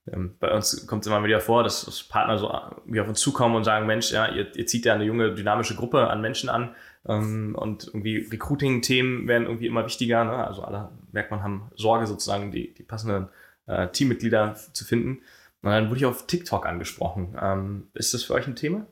bei 0.06 0.52
uns 0.52 0.86
kommt 0.86 1.02
es 1.02 1.06
immer 1.06 1.24
wieder 1.24 1.40
vor, 1.40 1.62
dass, 1.62 1.86
dass 1.86 2.02
Partner 2.02 2.38
so 2.38 2.52
wie 2.84 3.00
auf 3.00 3.08
uns 3.08 3.20
zukommen 3.20 3.56
und 3.56 3.64
sagen, 3.64 3.86
Mensch, 3.86 4.12
ja, 4.12 4.28
ihr, 4.28 4.54
ihr 4.54 4.66
zieht 4.66 4.84
ja 4.84 4.94
eine 4.94 5.04
junge, 5.04 5.34
dynamische 5.34 5.74
Gruppe 5.74 6.08
an 6.10 6.20
Menschen 6.20 6.50
an 6.50 6.74
ähm, 7.06 7.54
und 7.58 7.86
irgendwie 7.86 8.18
Recruiting-Themen 8.18 9.26
werden 9.26 9.46
irgendwie 9.46 9.66
immer 9.66 9.86
wichtiger. 9.86 10.24
Ne? 10.24 10.46
Also 10.46 10.62
alle, 10.62 10.90
merkt 11.12 11.30
man, 11.30 11.42
haben 11.42 11.70
Sorge 11.74 12.06
sozusagen, 12.06 12.50
die, 12.52 12.74
die 12.74 12.82
passenden 12.82 13.28
äh, 13.66 13.88
Teammitglieder 13.88 14.54
zu 14.54 14.84
finden. 14.84 15.22
Und 15.62 15.70
dann 15.70 15.88
wurde 15.88 16.00
ich 16.00 16.06
auf 16.06 16.26
TikTok 16.26 16.66
angesprochen. 16.66 17.34
Ähm, 17.40 17.88
ist 17.94 18.12
das 18.12 18.24
für 18.24 18.34
euch 18.34 18.46
ein 18.46 18.56
Thema? 18.56 18.86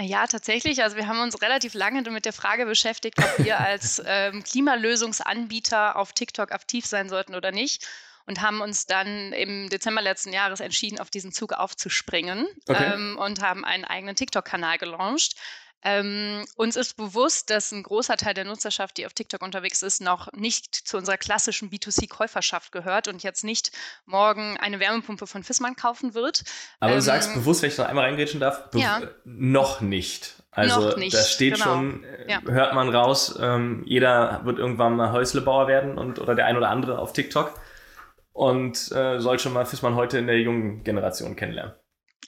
Ja, 0.00 0.26
tatsächlich. 0.26 0.82
Also 0.82 0.96
wir 0.96 1.06
haben 1.06 1.20
uns 1.20 1.42
relativ 1.42 1.74
lange 1.74 2.00
mit 2.10 2.24
der 2.24 2.32
Frage 2.32 2.64
beschäftigt, 2.64 3.18
ob 3.18 3.44
wir 3.44 3.60
als 3.60 4.02
ähm, 4.06 4.42
Klimalösungsanbieter 4.42 5.96
auf 5.96 6.14
TikTok 6.14 6.52
aktiv 6.52 6.86
sein 6.86 7.10
sollten 7.10 7.34
oder 7.34 7.52
nicht 7.52 7.86
und 8.26 8.40
haben 8.40 8.60
uns 8.60 8.86
dann 8.86 9.32
im 9.32 9.68
Dezember 9.68 10.02
letzten 10.02 10.32
Jahres 10.32 10.60
entschieden, 10.60 11.00
auf 11.00 11.10
diesen 11.10 11.32
Zug 11.32 11.52
aufzuspringen 11.52 12.46
okay. 12.68 12.92
ähm, 12.94 13.18
und 13.18 13.42
haben 13.42 13.64
einen 13.64 13.84
eigenen 13.84 14.16
TikTok-Kanal 14.16 14.78
gelauncht. 14.78 15.36
Ähm, 15.84 16.44
uns 16.54 16.76
ist 16.76 16.96
bewusst, 16.96 17.50
dass 17.50 17.72
ein 17.72 17.82
großer 17.82 18.16
Teil 18.16 18.34
der 18.34 18.44
Nutzerschaft, 18.44 18.96
die 18.98 19.06
auf 19.06 19.14
TikTok 19.14 19.42
unterwegs 19.42 19.82
ist, 19.82 20.00
noch 20.00 20.32
nicht 20.32 20.74
zu 20.74 20.96
unserer 20.96 21.16
klassischen 21.16 21.70
B2C-Käuferschaft 21.70 22.70
gehört 22.70 23.08
und 23.08 23.24
jetzt 23.24 23.42
nicht 23.42 23.72
morgen 24.06 24.56
eine 24.58 24.78
Wärmepumpe 24.78 25.26
von 25.26 25.42
Fissmann 25.42 25.74
kaufen 25.74 26.14
wird. 26.14 26.44
Aber 26.78 26.92
ähm, 26.92 26.98
du 26.98 27.02
sagst 27.02 27.34
bewusst, 27.34 27.62
wenn 27.62 27.70
ich 27.70 27.78
noch 27.78 27.86
einmal 27.86 28.04
reingrätschen 28.04 28.38
darf, 28.38 28.68
ja. 28.74 29.02
noch 29.24 29.80
nicht. 29.80 30.36
Also 30.52 30.96
nicht, 30.96 31.16
da 31.16 31.22
steht 31.22 31.54
genau. 31.54 31.64
schon, 31.64 32.04
äh, 32.04 32.30
ja. 32.30 32.42
hört 32.42 32.74
man 32.74 32.94
raus, 32.94 33.36
ähm, 33.40 33.82
jeder 33.86 34.42
wird 34.44 34.58
irgendwann 34.58 34.96
mal 34.96 35.10
Häuslebauer 35.10 35.66
werden 35.66 35.98
und 35.98 36.20
oder 36.20 36.34
der 36.34 36.46
ein 36.46 36.56
oder 36.56 36.68
andere 36.68 36.98
auf 36.98 37.12
TikTok 37.12 37.58
und 38.32 38.90
äh, 38.92 39.20
soll 39.20 39.38
schon 39.38 39.52
mal 39.52 39.66
Fissmann 39.66 39.94
heute 39.94 40.18
in 40.18 40.26
der 40.26 40.40
jungen 40.40 40.84
Generation 40.84 41.36
kennenlernen. 41.36 41.74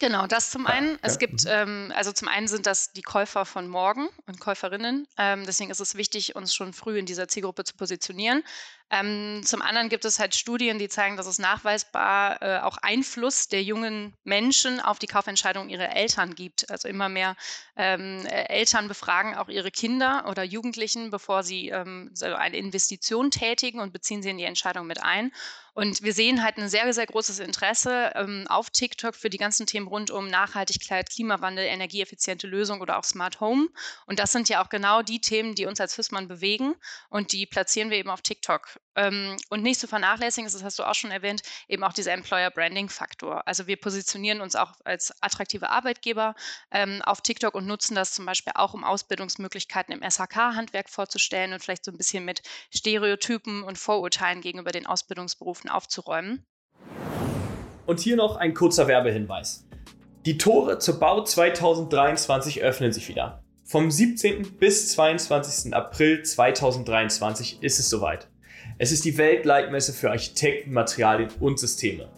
Genau, 0.01 0.27
das 0.27 0.51
zum 0.51 0.67
einen. 0.67 0.99
Es 1.03 1.19
gibt, 1.19 1.45
mhm. 1.45 1.51
ähm, 1.51 1.93
also 1.95 2.11
zum 2.11 2.27
einen 2.27 2.49
sind 2.49 2.67
das 2.67 2.93
die 2.93 3.03
Käufer 3.03 3.45
von 3.45 3.69
morgen 3.69 4.09
und 4.27 4.41
Käuferinnen. 4.41 5.07
Ähm, 5.17 5.45
deswegen 5.47 5.71
ist 5.71 5.81
es 5.81 5.95
wichtig, 5.95 6.35
uns 6.35 6.53
schon 6.53 6.73
früh 6.73 6.99
in 6.99 7.07
dieser 7.07 7.29
Zielgruppe 7.29 7.63
zu 7.63 7.77
positionieren. 7.77 8.43
Ähm, 8.91 9.41
zum 9.45 9.63
anderen 9.63 9.89
gibt 9.89 10.05
es 10.05 10.19
halt 10.19 10.35
Studien, 10.35 10.79
die 10.79 10.89
zeigen, 10.89 11.17
dass 11.17 11.27
es 11.27 11.39
nachweisbar 11.39 12.43
äh, 12.43 12.59
auch 12.61 12.77
Einfluss 12.83 13.49
der 13.49 13.63
jungen 13.63 14.15
Menschen 14.25 14.79
auf 14.79 14.99
die 14.99 15.07
Kaufentscheidung 15.07 15.69
ihrer 15.69 15.97
Eltern 15.97 16.35
gibt. 16.35 16.71
Also 16.71 16.89
immer 16.89 17.09
mehr 17.09 17.35
ähm, 17.77 18.25
äh, 18.27 18.45
Eltern 18.45 18.87
befragen 18.87 19.35
auch 19.35 19.49
ihre 19.49 19.71
Kinder 19.71 20.27
oder 20.29 20.45
Jugendlichen, 20.45 21.11
bevor 21.11 21.43
sie 21.43 21.71
ähm, 21.71 22.11
so 22.13 22.27
eine 22.27 22.57
Investition 22.57 23.31
tätigen 23.31 23.81
und 23.81 23.93
beziehen 23.93 24.23
sie 24.23 24.31
in 24.31 24.39
die 24.39 24.45
Entscheidung 24.45 24.87
mit 24.87 25.03
ein. 25.03 25.33
Und 25.75 26.03
wir 26.03 26.13
sehen 26.13 26.45
halt 26.45 26.57
ein 26.57 26.69
sehr, 26.69 26.93
sehr 26.93 27.07
großes 27.07 27.41
Interesse 27.41 28.13
ähm, 28.15 28.47
auf 28.49 28.71
TikTok 28.71 29.17
für 29.17 29.29
die 29.29 29.39
ganzen 29.39 29.67
Themen 29.67 29.89
rund 29.89 30.13
um 30.13 30.29
Nachhaltigkeit, 30.29 31.11
Klimawandel, 31.11 31.65
energieeffiziente 31.65 32.47
Lösung 32.47 32.81
oder 32.81 32.97
auch 32.97 33.05
Smart 33.05 33.41
Home. 33.41 33.69
Und 34.07 34.21
das 34.21 34.31
sind 34.31 34.49
ja 34.49 34.63
auch 34.63 34.69
genau 34.69 35.03
die 35.03 35.21
Themen, 35.21 35.57
die 35.57 35.67
uns 35.67 35.81
als 35.81 35.97
FISMAN 35.97 36.29
bewegen 36.29 36.77
und 37.09 37.33
die 37.33 37.47
platzieren 37.47 37.91
wir 37.91 37.99
eben 37.99 38.11
auf 38.11 38.23
TikTok. 38.23 38.74
Ähm, 38.97 39.37
und 39.51 39.63
nicht 39.63 39.81
zu 39.81 39.89
vernachlässigen 39.89 40.47
ist, 40.47 40.55
das 40.55 40.63
hast 40.63 40.79
du 40.79 40.85
auch 40.85 40.95
schon 40.95 41.11
erwähnt, 41.11 41.43
eben 41.69 41.83
auch 41.85 41.93
dieser 41.93 42.13
Employer 42.13 42.51
Branding 42.51 42.89
Faktor. 42.89 43.47
Also 43.47 43.67
wir 43.67 43.77
positionieren 43.77 44.41
uns 44.41 44.57
auch 44.57 44.73
als 44.85 45.13
attraktive 45.23 45.71
Arbeitgeber 45.71 46.35
ähm, 46.71 47.03
auf 47.03 47.21
TikTok 47.21 47.55
und 47.55 47.67
nutzen 47.67 47.95
das 47.95 48.13
zum 48.13 48.27
Beispiel 48.27 48.53
auch, 48.57 48.75
um 48.75 48.85
Ausbildungsmöglichkeiten 48.85 49.93
im 49.93 50.09
SHK-Handwerk 50.09 50.89
vorzustellen 50.89 51.53
und 51.53 51.63
vielleicht 51.63 51.85
so 51.85 51.91
ein 51.91 51.99
bisschen 51.99 52.25
mit 52.25 52.43
Stereotypen 52.75 53.63
und 53.63 53.79
Vorurteilen 53.79 54.41
gegenüber 54.41 54.73
den 54.73 54.87
Ausbildungsberufen 54.87 55.71
aufzuräumen. 55.71 56.47
Und 57.87 58.01
hier 58.01 58.17
noch 58.17 58.37
ein 58.37 58.55
kurzer 58.55 58.87
Werbehinweis. 58.87 59.67
Die 60.25 60.39
Tore 60.39 60.79
zur 60.79 60.99
Bau 60.99 61.23
2023 61.23 62.63
öffnen 62.63 62.93
sich 62.93 63.09
wieder. 63.09 63.43
Vom 63.63 63.91
17. 63.91 64.59
bis 64.59 64.93
22. 64.93 65.75
April 65.75 66.23
2023 66.23 67.63
ist 67.63 67.79
es 67.79 67.91
soweit. 67.91 68.29
Es 68.77 68.91
ist 68.91 69.05
die 69.05 69.17
Weltleitmesse 69.17 69.93
für 69.93 70.11
Architekten, 70.11 70.73
Materialien 70.73 71.31
und 71.39 71.61
Systeme. 71.61 72.09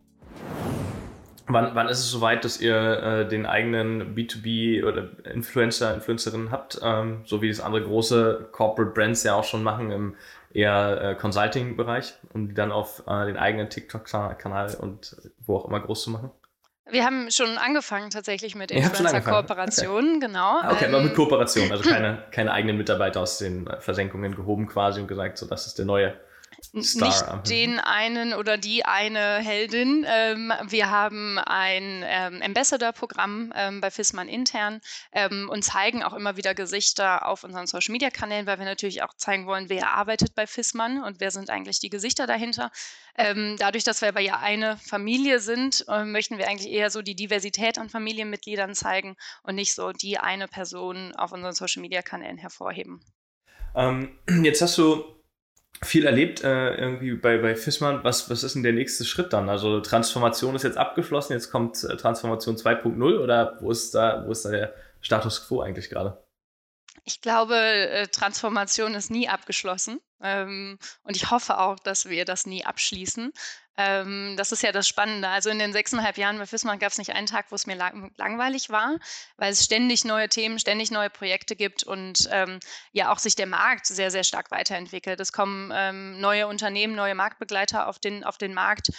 Wann, 1.54 1.76
wann, 1.76 1.88
ist 1.90 2.00
es 2.00 2.10
soweit, 2.10 2.44
dass 2.46 2.60
ihr 2.60 2.76
äh, 2.76 3.28
den 3.28 3.46
eigenen 3.46 4.16
B2B 4.16 4.84
oder 4.84 5.10
Influencer, 5.32 5.94
Influencerinnen 5.94 6.52
habt, 6.52 6.80
ähm, 6.84 7.22
so 7.26 7.42
wie 7.42 7.50
das 7.50 7.60
andere 7.60 7.84
große 7.84 8.50
Corporate 8.52 8.94
Brands 8.94 9.24
ja 9.24 9.36
auch 9.36 9.44
schon 9.44 9.64
machen 9.64 9.92
im 9.92 10.16
eher 10.54 11.02
äh, 11.02 11.16
Consulting-Bereich, 11.16 12.14
um 12.34 12.48
die 12.48 12.54
dann 12.54 12.72
auf 12.72 13.04
äh, 13.08 13.26
den 13.26 13.38
eigenen 13.38 13.70
TikTok-Kanal 13.70 14.76
und 14.76 15.16
wo 15.40 15.58
auch 15.58 15.66
immer 15.66 15.80
groß 15.80 16.04
zu 16.04 16.10
machen? 16.12 16.32
Wir 16.90 17.06
haben 17.06 17.32
schon 17.32 17.58
angefangen 17.58 18.10
tatsächlich 18.10 18.56
mit 18.56 18.70
Influencer-Kooperationen, 18.72 20.18
okay. 20.18 20.28
genau. 20.28 20.60
Ah, 20.62 20.72
okay, 20.74 20.86
ähm, 20.86 20.96
aber 20.96 21.04
mit 21.04 21.16
Kooperation, 21.16 21.72
also 21.72 21.90
keine, 21.90 22.24
keine 22.32 22.52
eigenen 22.52 22.78
Mitarbeiter 22.78 23.22
aus 23.22 23.38
den 23.38 23.70
Versenkungen 23.80 24.36
gehoben 24.36 24.68
quasi 24.68 25.00
und 25.00 25.08
gesagt, 25.08 25.38
so 25.38 25.46
das 25.46 25.68
ist 25.68 25.78
der 25.78 25.86
neue 25.86 26.14
Star. 26.82 27.38
Nicht 27.38 27.50
den 27.50 27.80
einen 27.80 28.34
oder 28.34 28.58
die 28.58 28.86
eine 28.86 29.38
Heldin. 29.40 30.06
Ähm, 30.08 30.54
wir 30.68 30.90
haben 30.90 31.38
ein 31.40 32.04
ähm, 32.06 32.42
Ambassador-Programm 32.42 33.52
ähm, 33.56 33.82
bei 33.82 33.92
FISMAN 33.92 34.28
intern 34.28 34.80
ähm, 35.12 35.50
und 35.52 35.64
zeigen 35.64 36.04
auch 36.04 36.14
immer 36.14 36.38
wieder 36.38 36.54
Gesichter 36.54 37.28
auf 37.28 37.44
unseren 37.44 37.68
Social-Media-Kanälen, 37.68 38.46
weil 38.46 38.60
wir 38.60 38.66
natürlich 38.66 39.04
auch 39.04 39.14
zeigen 39.16 39.48
wollen, 39.48 39.70
wer 39.70 39.90
arbeitet 39.92 40.36
bei 40.36 40.48
FISMAN 40.48 41.04
und 41.04 41.20
wer 41.20 41.32
sind 41.32 41.50
eigentlich 41.50 41.80
die 41.80 41.90
Gesichter 41.90 42.28
dahinter. 42.28 42.72
Ähm, 43.18 43.56
dadurch, 43.60 43.84
dass 43.84 44.02
wir 44.02 44.10
aber 44.10 44.22
ja 44.22 44.40
eine 44.40 44.78
Familie 44.78 45.40
sind, 45.40 45.86
äh, 45.88 46.06
möchten 46.06 46.38
wir 46.38 46.48
eigentlich 46.48 46.72
eher 46.72 46.90
so 46.90 47.02
die 47.02 47.16
Diversität 47.16 47.78
an 47.78 47.90
Familienmitgliedern 47.90 48.76
zeigen 48.76 49.16
und 49.44 49.56
nicht 49.56 49.74
so 49.74 49.92
die 49.92 50.18
eine 50.18 50.48
Person 50.48 51.14
auf 51.16 51.32
unseren 51.32 51.54
Social-Media-Kanälen 51.54 52.38
hervorheben. 52.38 53.04
Ähm, 53.76 54.20
jetzt 54.44 54.62
hast 54.62 54.78
du 54.78 55.21
viel 55.84 56.06
erlebt 56.06 56.44
äh, 56.44 56.76
irgendwie 56.76 57.14
bei, 57.14 57.38
bei 57.38 57.56
Fissmann. 57.56 58.04
Was, 58.04 58.30
was 58.30 58.44
ist 58.44 58.56
denn 58.56 58.64
der 58.64 58.74
nächste 58.74 59.04
Schritt 59.04 59.34
dann? 59.34 59.50
Also 59.50 59.80
Transformation 59.80 60.56
ist 60.56 60.64
jetzt 60.64 60.78
abgeschlossen, 60.78 61.34
jetzt 61.34 61.52
kommt 61.52 61.84
äh, 61.84 61.98
Transformation 61.98 62.56
2.0 62.56 63.20
oder 63.20 63.58
wo 63.62 63.72
ist 63.72 63.96
da, 63.96 64.24
wo 64.26 64.32
ist 64.32 64.46
da 64.46 64.52
der 64.52 64.74
Status 65.02 65.48
quo 65.48 65.62
eigentlich 65.62 65.90
gerade? 65.90 66.18
Ich 67.04 67.22
glaube, 67.22 67.56
äh, 67.56 68.08
Transformation 68.08 68.94
ist 68.94 69.10
nie 69.10 69.28
abgeschlossen. 69.28 70.00
Ähm, 70.22 70.78
und 71.04 71.16
ich 71.16 71.32
hoffe 71.32 71.60
auch, 71.60 71.80
dass 71.80 72.08
wir 72.08 72.26
das 72.26 72.46
nie 72.46 72.64
abschließen. 72.64 73.34
Ähm, 73.78 74.36
das 74.38 74.52
ist 74.52 74.62
ja 74.62 74.72
das 74.72 74.88
Spannende. 74.88 75.28
Also 75.30 75.50
in 75.50 75.58
den 75.58 75.74
sechseinhalb 75.74 76.18
Jahren 76.18 76.38
bei 76.38 76.46
FISMAN 76.46 76.78
gab 76.78 76.92
es 76.92 76.98
nicht 76.98 77.14
einen 77.14 77.26
Tag, 77.26 77.48
wo 77.50 77.56
es 77.56 77.66
mir 77.66 77.76
lang 77.76 78.12
langweilig 78.18 78.70
war, 78.70 78.98
weil 79.38 79.52
es 79.54 79.64
ständig 79.64 80.06
neue 80.06 80.30
Themen, 80.30 80.60
ständig 80.60 80.92
neue 80.92 81.10
Projekte 81.10 81.56
gibt 81.56 81.84
und 81.84 82.28
ähm, 82.32 82.60
ja 82.92 83.12
auch 83.12 83.18
sich 83.18 83.36
der 83.36 83.48
Markt 83.48 83.88
sehr, 83.88 84.12
sehr 84.12 84.24
stark 84.24 84.52
weiterentwickelt. 84.52 85.20
Es 85.20 85.32
kommen 85.32 85.72
ähm, 85.74 86.20
neue 86.20 86.48
Unternehmen, 86.48 86.96
neue 86.96 87.16
Marktbegleiter 87.16 87.88
auf 87.88 87.98
den, 87.98 88.24
auf 88.24 88.38
den 88.38 88.54
Markt, 88.54 88.90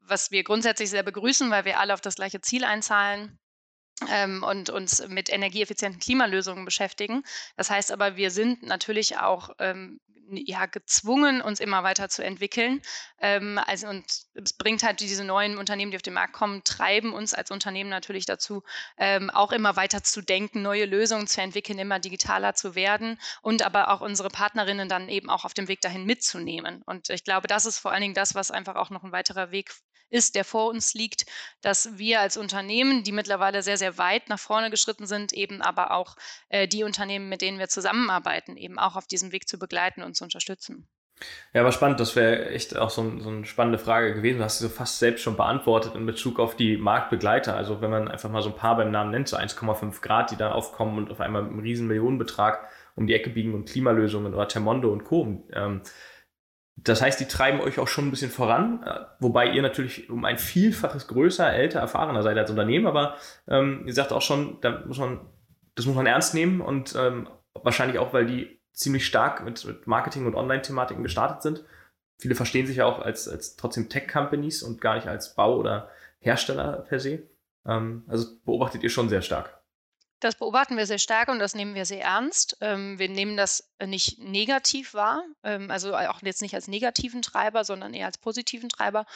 was 0.00 0.30
wir 0.30 0.44
grundsätzlich 0.44 0.90
sehr 0.90 1.02
begrüßen, 1.02 1.50
weil 1.50 1.64
wir 1.64 1.78
alle 1.78 1.94
auf 1.94 2.00
das 2.00 2.14
gleiche 2.14 2.40
Ziel 2.40 2.64
einzahlen 2.64 3.38
und 4.00 4.70
uns 4.70 5.06
mit 5.08 5.30
energieeffizienten 5.30 6.00
Klimalösungen 6.00 6.64
beschäftigen. 6.64 7.22
Das 7.56 7.70
heißt 7.70 7.92
aber, 7.92 8.16
wir 8.16 8.30
sind 8.30 8.62
natürlich 8.62 9.18
auch 9.18 9.50
ähm, 9.58 10.00
ja, 10.32 10.66
gezwungen, 10.66 11.42
uns 11.42 11.60
immer 11.60 11.82
weiter 11.82 12.08
zu 12.08 12.24
entwickeln. 12.24 12.80
Ähm, 13.20 13.60
also, 13.66 13.88
und 13.88 14.04
es 14.34 14.52
bringt 14.52 14.82
halt 14.82 15.00
diese 15.00 15.24
neuen 15.24 15.58
Unternehmen, 15.58 15.90
die 15.90 15.96
auf 15.96 16.02
den 16.02 16.14
Markt 16.14 16.32
kommen, 16.32 16.62
treiben 16.64 17.12
uns 17.12 17.34
als 17.34 17.50
Unternehmen 17.50 17.90
natürlich 17.90 18.26
dazu, 18.26 18.62
ähm, 18.96 19.30
auch 19.30 19.52
immer 19.52 19.76
weiter 19.76 20.02
zu 20.02 20.22
denken, 20.22 20.62
neue 20.62 20.84
Lösungen 20.84 21.26
zu 21.26 21.40
entwickeln, 21.40 21.78
immer 21.78 21.98
digitaler 21.98 22.54
zu 22.54 22.74
werden 22.74 23.18
und 23.42 23.62
aber 23.62 23.90
auch 23.90 24.00
unsere 24.00 24.28
Partnerinnen 24.28 24.88
dann 24.88 25.08
eben 25.08 25.30
auch 25.30 25.44
auf 25.44 25.54
dem 25.54 25.68
Weg 25.68 25.80
dahin 25.80 26.04
mitzunehmen. 26.04 26.82
Und 26.86 27.10
ich 27.10 27.24
glaube, 27.24 27.48
das 27.48 27.66
ist 27.66 27.78
vor 27.78 27.92
allen 27.92 28.02
Dingen 28.02 28.14
das, 28.14 28.34
was 28.34 28.50
einfach 28.50 28.76
auch 28.76 28.90
noch 28.90 29.02
ein 29.02 29.12
weiterer 29.12 29.50
Weg 29.50 29.72
ist, 30.10 30.34
der 30.34 30.44
vor 30.44 30.68
uns 30.68 30.94
liegt, 30.94 31.26
dass 31.62 31.98
wir 31.98 32.20
als 32.20 32.36
Unternehmen, 32.36 33.02
die 33.02 33.12
mittlerweile 33.12 33.62
sehr, 33.62 33.76
sehr 33.76 33.98
weit 33.98 34.28
nach 34.28 34.38
vorne 34.38 34.70
geschritten 34.70 35.06
sind, 35.06 35.32
eben 35.32 35.62
aber 35.62 35.92
auch 35.92 36.16
äh, 36.48 36.68
die 36.68 36.84
Unternehmen, 36.84 37.28
mit 37.28 37.42
denen 37.42 37.58
wir 37.58 37.68
zusammenarbeiten, 37.68 38.56
eben 38.56 38.78
auch 38.78 38.96
auf 38.96 39.06
diesem 39.06 39.32
Weg 39.32 39.48
zu 39.48 39.58
begleiten 39.58 40.02
und 40.02 40.14
zu 40.14 40.24
unterstützen. 40.24 40.88
Ja, 41.52 41.60
aber 41.60 41.72
spannend, 41.72 42.00
das 42.00 42.16
wäre 42.16 42.48
echt 42.50 42.76
auch 42.76 42.90
so, 42.90 43.18
so, 43.20 43.28
eine 43.28 43.44
spannende 43.44 43.78
Frage 43.78 44.14
gewesen. 44.14 44.38
Du 44.38 44.44
hast 44.44 44.60
du 44.60 44.68
so 44.68 44.74
fast 44.74 44.98
selbst 44.98 45.22
schon 45.22 45.36
beantwortet 45.36 45.94
in 45.94 46.06
Bezug 46.06 46.38
auf 46.38 46.56
die 46.56 46.76
Marktbegleiter. 46.76 47.56
Also 47.56 47.80
wenn 47.80 47.90
man 47.90 48.08
einfach 48.08 48.30
mal 48.30 48.42
so 48.42 48.50
ein 48.50 48.56
paar 48.56 48.76
beim 48.76 48.90
Namen 48.90 49.10
nennt, 49.10 49.28
so 49.28 49.36
1,5 49.36 50.00
Grad, 50.00 50.30
die 50.30 50.36
da 50.36 50.52
aufkommen 50.52 50.96
und 50.98 51.10
auf 51.10 51.20
einmal 51.20 51.42
mit 51.42 51.52
einem 51.52 51.60
riesen 51.60 51.86
Millionenbetrag 51.88 52.68
um 52.96 53.06
die 53.06 53.14
Ecke 53.14 53.30
biegen 53.30 53.54
und 53.54 53.68
Klimalösungen 53.68 54.34
oder 54.34 54.48
Termondo 54.48 54.90
und 54.90 55.04
Co. 55.04 55.44
Ähm, 55.52 55.82
Das 56.84 57.02
heißt, 57.02 57.20
die 57.20 57.26
treiben 57.26 57.60
euch 57.60 57.78
auch 57.78 57.88
schon 57.88 58.06
ein 58.06 58.10
bisschen 58.10 58.30
voran, 58.30 58.82
äh, 58.84 59.00
wobei 59.18 59.50
ihr 59.50 59.62
natürlich 59.62 60.08
um 60.08 60.24
ein 60.24 60.38
Vielfaches 60.38 61.08
größer, 61.08 61.52
älter, 61.52 61.80
erfahrener 61.80 62.22
seid 62.22 62.38
als 62.38 62.50
Unternehmen, 62.50 62.86
aber 62.86 63.16
ähm, 63.48 63.82
ihr 63.86 63.92
sagt 63.92 64.12
auch 64.12 64.22
schon, 64.22 64.60
da 64.60 64.82
muss 64.86 64.98
man, 64.98 65.20
das 65.74 65.86
muss 65.86 65.96
man 65.96 66.06
ernst 66.06 66.34
nehmen 66.34 66.60
und 66.60 66.94
ähm, 66.96 67.28
wahrscheinlich 67.54 67.98
auch, 67.98 68.12
weil 68.12 68.26
die 68.26 68.60
ziemlich 68.72 69.06
stark 69.06 69.44
mit, 69.44 69.64
mit 69.64 69.86
Marketing 69.86 70.26
und 70.26 70.34
Online-Thematiken 70.34 71.02
gestartet 71.02 71.42
sind. 71.42 71.64
Viele 72.18 72.34
verstehen 72.34 72.66
sich 72.66 72.76
ja 72.76 72.86
auch 72.86 73.00
als, 73.00 73.28
als 73.28 73.56
trotzdem 73.56 73.88
Tech-Companies 73.88 74.62
und 74.62 74.80
gar 74.80 74.94
nicht 74.94 75.06
als 75.06 75.34
Bau- 75.34 75.58
oder 75.58 75.90
Hersteller 76.18 76.84
per 76.88 77.00
se. 77.00 77.24
Ähm, 77.66 78.04
also 78.08 78.26
beobachtet 78.44 78.82
ihr 78.82 78.90
schon 78.90 79.08
sehr 79.08 79.22
stark. 79.22 79.59
Das 80.20 80.34
beobachten 80.34 80.76
wir 80.76 80.86
sehr 80.86 80.98
stark 80.98 81.28
und 81.28 81.38
das 81.38 81.54
nehmen 81.54 81.74
wir 81.74 81.86
sehr 81.86 82.02
ernst. 82.02 82.58
Ähm, 82.60 82.98
wir 82.98 83.08
nehmen 83.08 83.38
das 83.38 83.72
nicht 83.84 84.18
negativ 84.18 84.92
wahr, 84.92 85.24
ähm, 85.42 85.70
also 85.70 85.96
auch 85.96 86.20
jetzt 86.22 86.42
nicht 86.42 86.54
als 86.54 86.68
negativen 86.68 87.22
Treiber, 87.22 87.64
sondern 87.64 87.94
eher 87.94 88.06
als 88.06 88.18
positiven 88.18 88.68
Treiber. 88.68 89.06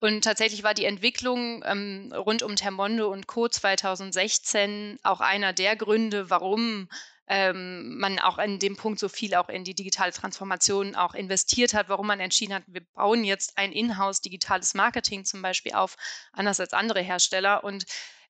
Und 0.00 0.24
tatsächlich 0.24 0.62
war 0.62 0.74
die 0.74 0.84
Entwicklung 0.86 1.62
ähm, 1.66 2.12
rund 2.14 2.42
um 2.42 2.56
Termondo 2.56 3.10
und 3.10 3.26
Co. 3.26 3.48
2016 3.48 4.98
auch 5.02 5.20
einer 5.20 5.52
der 5.52 5.76
Gründe, 5.76 6.30
warum 6.30 6.88
ähm, 7.28 7.98
man 7.98 8.18
auch 8.18 8.38
in 8.38 8.58
dem 8.58 8.76
Punkt 8.76 8.98
so 8.98 9.08
viel 9.08 9.34
auch 9.34 9.48
in 9.48 9.64
die 9.64 9.74
digitale 9.74 10.12
Transformation 10.12 10.94
auch 10.94 11.14
investiert 11.14 11.74
hat, 11.74 11.88
warum 11.88 12.06
man 12.06 12.20
entschieden 12.20 12.54
hat, 12.54 12.62
wir 12.66 12.82
bauen 12.94 13.24
jetzt 13.24 13.58
ein 13.58 13.72
Inhouse 13.72 14.20
digitales 14.20 14.74
Marketing 14.74 15.24
zum 15.24 15.42
Beispiel 15.42 15.72
auf, 15.72 15.96
anders 16.32 16.60
als 16.60 16.72
andere 16.72 17.00
Hersteller. 17.00 17.64
Und 17.64 17.84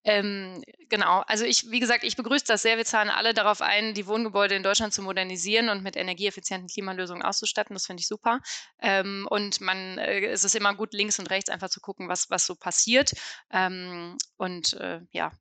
ähm, 0.07 0.63
genau, 0.89 1.25
also 1.27 1.45
ich, 1.45 1.69
wie 1.73 1.81
gesagt, 1.81 2.05
ich 2.05 2.15
begrüße 2.15 2.45
das 2.47 2.63
sehr. 2.63 2.77
Wir 2.77 2.85
zahlen 2.85 3.11
alle 3.11 3.35
darauf 3.35 3.61
ein, 3.61 3.93
die 3.93 4.07
Wohngebäude 4.07 4.55
in 4.55 4.63
Deutschland 4.63 4.95
zu 4.95 5.03
modernisieren 5.03 5.69
und 5.69 5.83
mit 5.83 5.97
energieeffizienten 5.97 6.69
Klimalösungen 6.69 7.25
auszustatten. 7.25 7.75
Das 7.75 7.87
finde 7.87 8.03
ich 8.03 8.07
super. 8.07 8.41
Ähm, 8.81 9.27
und 9.29 9.61
man, 9.61 9.99
äh, 9.99 10.25
es 10.27 10.45
ist 10.45 10.55
immer 10.55 10.75
gut, 10.77 10.95
links 10.95 11.19
und 11.19 11.29
rechts 11.29 11.51
einfach 11.51 11.71
zu 11.71 11.81
gucken, 11.81 12.09
was, 12.09 12.31
was 12.31 12.47
so 12.47 12.55
passiert. 12.55 13.15
Ähm, 13.51 14.17
und 14.37 14.75
äh, 14.75 15.01
ja, 15.11 15.33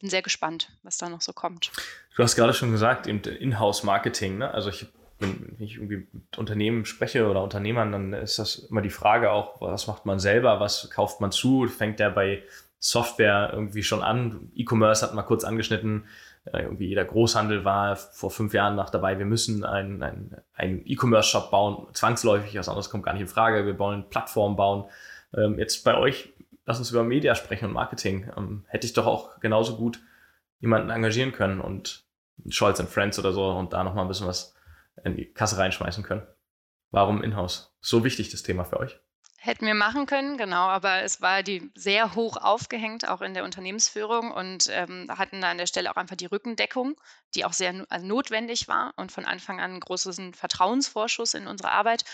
bin 0.00 0.08
sehr 0.08 0.22
gespannt, 0.22 0.72
was 0.82 0.96
da 0.96 1.10
noch 1.10 1.20
so 1.20 1.34
kommt. 1.34 1.70
Du 2.16 2.22
hast 2.22 2.34
gerade 2.34 2.54
schon 2.54 2.72
gesagt, 2.72 3.06
Inhouse-Marketing. 3.06 4.38
Ne? 4.38 4.50
Also 4.50 4.70
ich 4.70 4.86
wenn 5.18 5.56
ich 5.58 5.76
irgendwie 5.76 6.08
mit 6.12 6.38
Unternehmen 6.38 6.84
spreche 6.84 7.28
oder 7.28 7.42
Unternehmern, 7.42 7.92
dann 7.92 8.12
ist 8.12 8.38
das 8.38 8.56
immer 8.56 8.82
die 8.82 8.90
Frage 8.90 9.30
auch, 9.30 9.60
was 9.60 9.86
macht 9.86 10.06
man 10.06 10.18
selber, 10.18 10.60
was 10.60 10.90
kauft 10.90 11.20
man 11.20 11.30
zu? 11.30 11.68
Fängt 11.68 12.00
der 12.00 12.10
bei 12.10 12.42
Software 12.84 13.48
irgendwie 13.54 13.82
schon 13.82 14.02
an. 14.02 14.50
E-Commerce 14.54 15.06
hat 15.06 15.14
mal 15.14 15.22
kurz 15.22 15.42
angeschnitten. 15.42 16.04
Äh, 16.44 16.64
irgendwie 16.64 16.86
jeder 16.86 17.06
Großhandel 17.06 17.64
war 17.64 17.96
vor 17.96 18.30
fünf 18.30 18.52
Jahren 18.52 18.76
noch 18.76 18.90
dabei. 18.90 19.18
Wir 19.18 19.24
müssen 19.24 19.64
einen 19.64 20.36
ein 20.52 20.82
E-Commerce-Shop 20.84 21.50
bauen. 21.50 21.86
Zwangsläufig, 21.94 22.54
was 22.58 22.68
anderes 22.68 22.90
kommt 22.90 23.04
gar 23.04 23.14
nicht 23.14 23.22
in 23.22 23.28
Frage. 23.28 23.64
Wir 23.64 23.78
wollen 23.78 24.10
Plattformen 24.10 24.54
bauen. 24.56 24.84
Ähm, 25.34 25.58
jetzt 25.58 25.82
bei 25.82 25.96
euch, 25.96 26.34
lass 26.66 26.78
uns 26.78 26.90
über 26.90 27.04
Media 27.04 27.34
sprechen 27.34 27.64
und 27.64 27.72
Marketing. 27.72 28.30
Ähm, 28.36 28.66
hätte 28.68 28.86
ich 28.86 28.92
doch 28.92 29.06
auch 29.06 29.40
genauso 29.40 29.78
gut 29.78 30.00
jemanden 30.60 30.90
engagieren 30.90 31.32
können 31.32 31.62
und 31.62 32.04
Scholz 32.50 32.80
and 32.80 32.90
Friends 32.90 33.18
oder 33.18 33.32
so 33.32 33.50
und 33.50 33.72
da 33.72 33.82
nochmal 33.82 34.04
ein 34.04 34.08
bisschen 34.08 34.26
was 34.26 34.54
in 35.04 35.16
die 35.16 35.32
Kasse 35.32 35.56
reinschmeißen 35.56 36.04
können. 36.04 36.26
Warum 36.90 37.22
Inhouse? 37.22 37.74
So 37.80 38.04
wichtig 38.04 38.28
das 38.28 38.42
Thema 38.42 38.64
für 38.64 38.78
euch? 38.78 39.00
Hätten 39.44 39.66
wir 39.66 39.74
machen 39.74 40.06
können, 40.06 40.38
genau, 40.38 40.68
aber 40.68 41.02
es 41.02 41.20
war 41.20 41.42
die 41.42 41.70
sehr 41.74 42.14
hoch 42.14 42.38
aufgehängt, 42.38 43.06
auch 43.06 43.20
in 43.20 43.34
der 43.34 43.44
Unternehmensführung 43.44 44.30
und 44.30 44.68
ähm, 44.70 45.06
hatten 45.10 45.42
da 45.42 45.50
an 45.50 45.58
der 45.58 45.66
Stelle 45.66 45.90
auch 45.90 45.96
einfach 45.96 46.16
die 46.16 46.24
Rückendeckung, 46.24 46.98
die 47.34 47.44
auch 47.44 47.52
sehr 47.52 47.84
also 47.90 48.06
notwendig 48.06 48.68
war 48.68 48.94
und 48.96 49.12
von 49.12 49.26
Anfang 49.26 49.60
an 49.60 49.72
einen 49.72 49.80
großen 49.80 50.32
Vertrauensvorschuss 50.32 51.34
in 51.34 51.46
unsere 51.46 51.72
Arbeit 51.72 52.06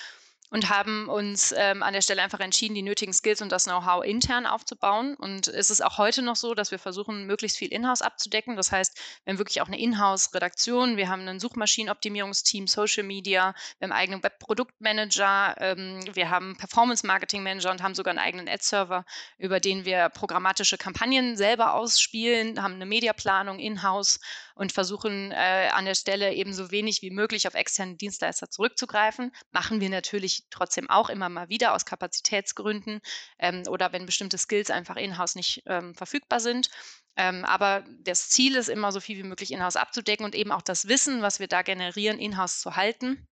und 0.50 0.68
haben 0.68 1.08
uns 1.08 1.54
ähm, 1.56 1.82
an 1.82 1.92
der 1.92 2.00
Stelle 2.00 2.22
einfach 2.22 2.40
entschieden, 2.40 2.74
die 2.74 2.82
nötigen 2.82 3.12
Skills 3.12 3.40
und 3.40 3.52
das 3.52 3.64
Know-how 3.64 4.04
intern 4.04 4.46
aufzubauen. 4.46 5.14
Und 5.14 5.48
es 5.48 5.70
ist 5.70 5.82
auch 5.84 5.98
heute 5.98 6.22
noch 6.22 6.36
so, 6.36 6.54
dass 6.54 6.72
wir 6.72 6.78
versuchen, 6.78 7.26
möglichst 7.26 7.56
viel 7.56 7.72
Inhouse 7.72 8.02
abzudecken. 8.02 8.56
Das 8.56 8.72
heißt, 8.72 8.98
wir 9.24 9.32
haben 9.32 9.38
wirklich 9.38 9.62
auch 9.62 9.68
eine 9.68 9.78
Inhouse-Redaktion, 9.78 10.96
wir 10.96 11.08
haben 11.08 11.26
ein 11.28 11.38
Suchmaschinenoptimierungsteam, 11.38 12.66
Social 12.66 13.04
Media, 13.04 13.54
wir 13.78 13.86
haben 13.86 13.92
einen 13.92 14.00
eigenen 14.00 14.22
Webproduktmanager, 14.22 15.54
ähm, 15.58 16.00
wir 16.12 16.30
haben 16.30 16.56
Performance-Marketing-Manager 16.56 17.70
und 17.70 17.82
haben 17.82 17.94
sogar 17.94 18.10
einen 18.10 18.18
eigenen 18.18 18.48
Ad-Server, 18.48 19.04
über 19.38 19.60
den 19.60 19.84
wir 19.84 20.08
programmatische 20.08 20.78
Kampagnen 20.78 21.36
selber 21.36 21.74
ausspielen, 21.74 22.60
haben 22.60 22.74
eine 22.74 22.86
Mediaplanung 22.86 23.60
in-house 23.60 24.18
und 24.60 24.72
versuchen 24.72 25.32
äh, 25.32 25.70
an 25.72 25.86
der 25.86 25.94
Stelle 25.94 26.34
eben 26.34 26.52
so 26.52 26.70
wenig 26.70 27.00
wie 27.00 27.10
möglich 27.10 27.48
auf 27.48 27.54
externe 27.54 27.96
Dienstleister 27.96 28.50
zurückzugreifen. 28.50 29.32
Machen 29.52 29.80
wir 29.80 29.88
natürlich 29.88 30.44
trotzdem 30.50 30.90
auch 30.90 31.08
immer 31.08 31.30
mal 31.30 31.48
wieder 31.48 31.74
aus 31.74 31.86
Kapazitätsgründen 31.86 33.00
ähm, 33.38 33.62
oder 33.70 33.94
wenn 33.94 34.04
bestimmte 34.04 34.36
Skills 34.36 34.70
einfach 34.70 34.96
in-house 34.96 35.34
nicht 35.34 35.62
ähm, 35.64 35.94
verfügbar 35.94 36.40
sind. 36.40 36.68
Ähm, 37.16 37.46
aber 37.46 37.86
das 38.00 38.28
Ziel 38.28 38.54
ist 38.54 38.68
immer, 38.68 38.92
so 38.92 39.00
viel 39.00 39.16
wie 39.16 39.26
möglich 39.26 39.50
in-house 39.50 39.76
abzudecken 39.76 40.26
und 40.26 40.34
eben 40.34 40.52
auch 40.52 40.62
das 40.62 40.88
Wissen, 40.88 41.22
was 41.22 41.40
wir 41.40 41.48
da 41.48 41.62
generieren, 41.62 42.18
in-house 42.18 42.60
zu 42.60 42.76
halten 42.76 43.26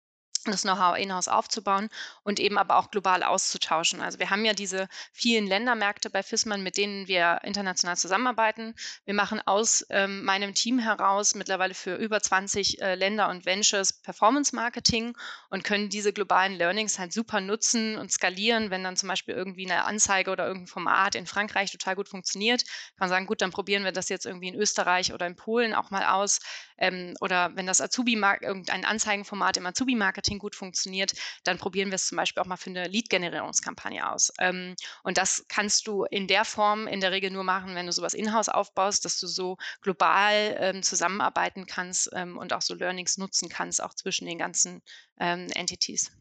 das 0.52 0.64
Know-how 0.64 0.98
in-house 0.98 1.28
aufzubauen 1.28 1.90
und 2.24 2.40
eben 2.40 2.58
aber 2.58 2.78
auch 2.78 2.92
global 2.92 3.24
auszutauschen. 3.24 4.02
Also 4.02 4.20
wir 4.20 4.30
haben 4.30 4.46
ja 4.46 4.54
diese 4.54 4.88
vielen 5.12 5.48
Ländermärkte 5.48 6.10
bei 6.10 6.24
FISMAN, 6.24 6.64
mit 6.64 6.78
denen 6.78 7.08
wir 7.08 7.40
international 7.44 7.98
zusammenarbeiten. 7.98 8.76
Wir 9.06 9.14
machen 9.14 9.42
aus 9.46 9.86
ähm, 9.90 10.24
meinem 10.24 10.54
Team 10.54 10.80
heraus 10.80 11.36
mittlerweile 11.36 11.74
für 11.74 11.96
über 11.96 12.22
20 12.22 12.82
äh, 12.82 12.96
Länder 12.96 13.30
und 13.30 13.46
Ventures 13.46 13.94
Performance 13.94 14.56
Marketing 14.56 15.16
und 15.50 15.64
können 15.64 15.90
diese 15.90 16.14
globalen 16.14 16.56
Learnings 16.56 17.00
halt 17.00 17.14
super 17.14 17.42
nutzen 17.42 17.98
und 17.98 18.12
skalieren, 18.12 18.70
wenn 18.70 18.84
dann 18.84 18.98
zum 18.98 19.10
Beispiel 19.10 19.36
irgendwie 19.36 19.70
eine 19.70 19.86
Anzeige 19.86 20.32
oder 20.32 20.48
irgendein 20.48 20.68
Format 20.68 21.16
in 21.16 21.26
Frankreich 21.26 21.72
total 21.72 21.96
gut 21.96 22.10
funktioniert. 22.10 22.66
Kann 22.66 23.08
man 23.08 23.10
sagen, 23.10 23.28
gut, 23.28 23.42
dann 23.42 23.52
probieren 23.52 23.84
wir 23.84 23.92
das 23.92 24.10
jetzt 24.10 24.26
irgendwie 24.26 24.50
in 24.50 24.56
Österreich 24.56 25.14
oder 25.14 25.28
in 25.28 25.36
Polen 25.36 25.74
auch 25.74 25.90
mal 25.92 26.06
aus. 26.06 26.40
Ähm, 26.78 27.16
oder 27.22 27.56
wenn 27.56 27.66
das 27.66 27.82
Azubi, 27.82 28.14
irgendein 28.42 28.86
Anzeigenformat 28.86 29.58
im 29.58 29.66
Azubi-Marketing 29.66 30.18
Marketing 30.18 30.40
gut 30.40 30.56
funktioniert, 30.56 31.14
dann 31.44 31.58
probieren 31.58 31.90
wir 31.90 31.96
es 31.96 32.08
zum 32.08 32.16
Beispiel 32.18 32.42
auch 32.42 32.48
mal 32.48 32.58
für 32.58 32.70
eine 32.70 32.88
Lead-Generierungskampagne 32.88 34.10
aus. 34.10 34.32
Ähm, 34.40 34.76
und 35.04 35.18
das 35.18 35.46
kannst 35.48 35.88
du 35.88 36.06
in 36.06 36.28
der 36.28 36.46
Form 36.46 36.88
in 36.88 37.02
der 37.02 37.12
Regel 37.12 37.32
nur 37.32 37.44
machen, 37.44 37.76
wenn 37.76 37.86
du 37.86 37.92
sowas 37.92 38.14
in-house 38.14 38.50
aufbaust, 38.50 39.06
dass 39.06 39.20
du 39.20 39.28
so 39.28 39.58
global 39.82 40.56
ähm, 40.60 40.84
zusammenarbeiten 40.84 41.66
kannst 41.66 42.10
ähm, 42.14 42.38
und 42.38 42.54
auch 42.54 42.62
so 42.62 42.74
Learnings 42.74 43.18
nutzen 43.18 43.50
kannst, 43.50 43.82
auch 43.82 43.94
zwischen 43.94 44.28
den 44.28 44.38
ganzen 44.38 44.82
ähm, 45.20 45.48
Entities. 45.54 46.12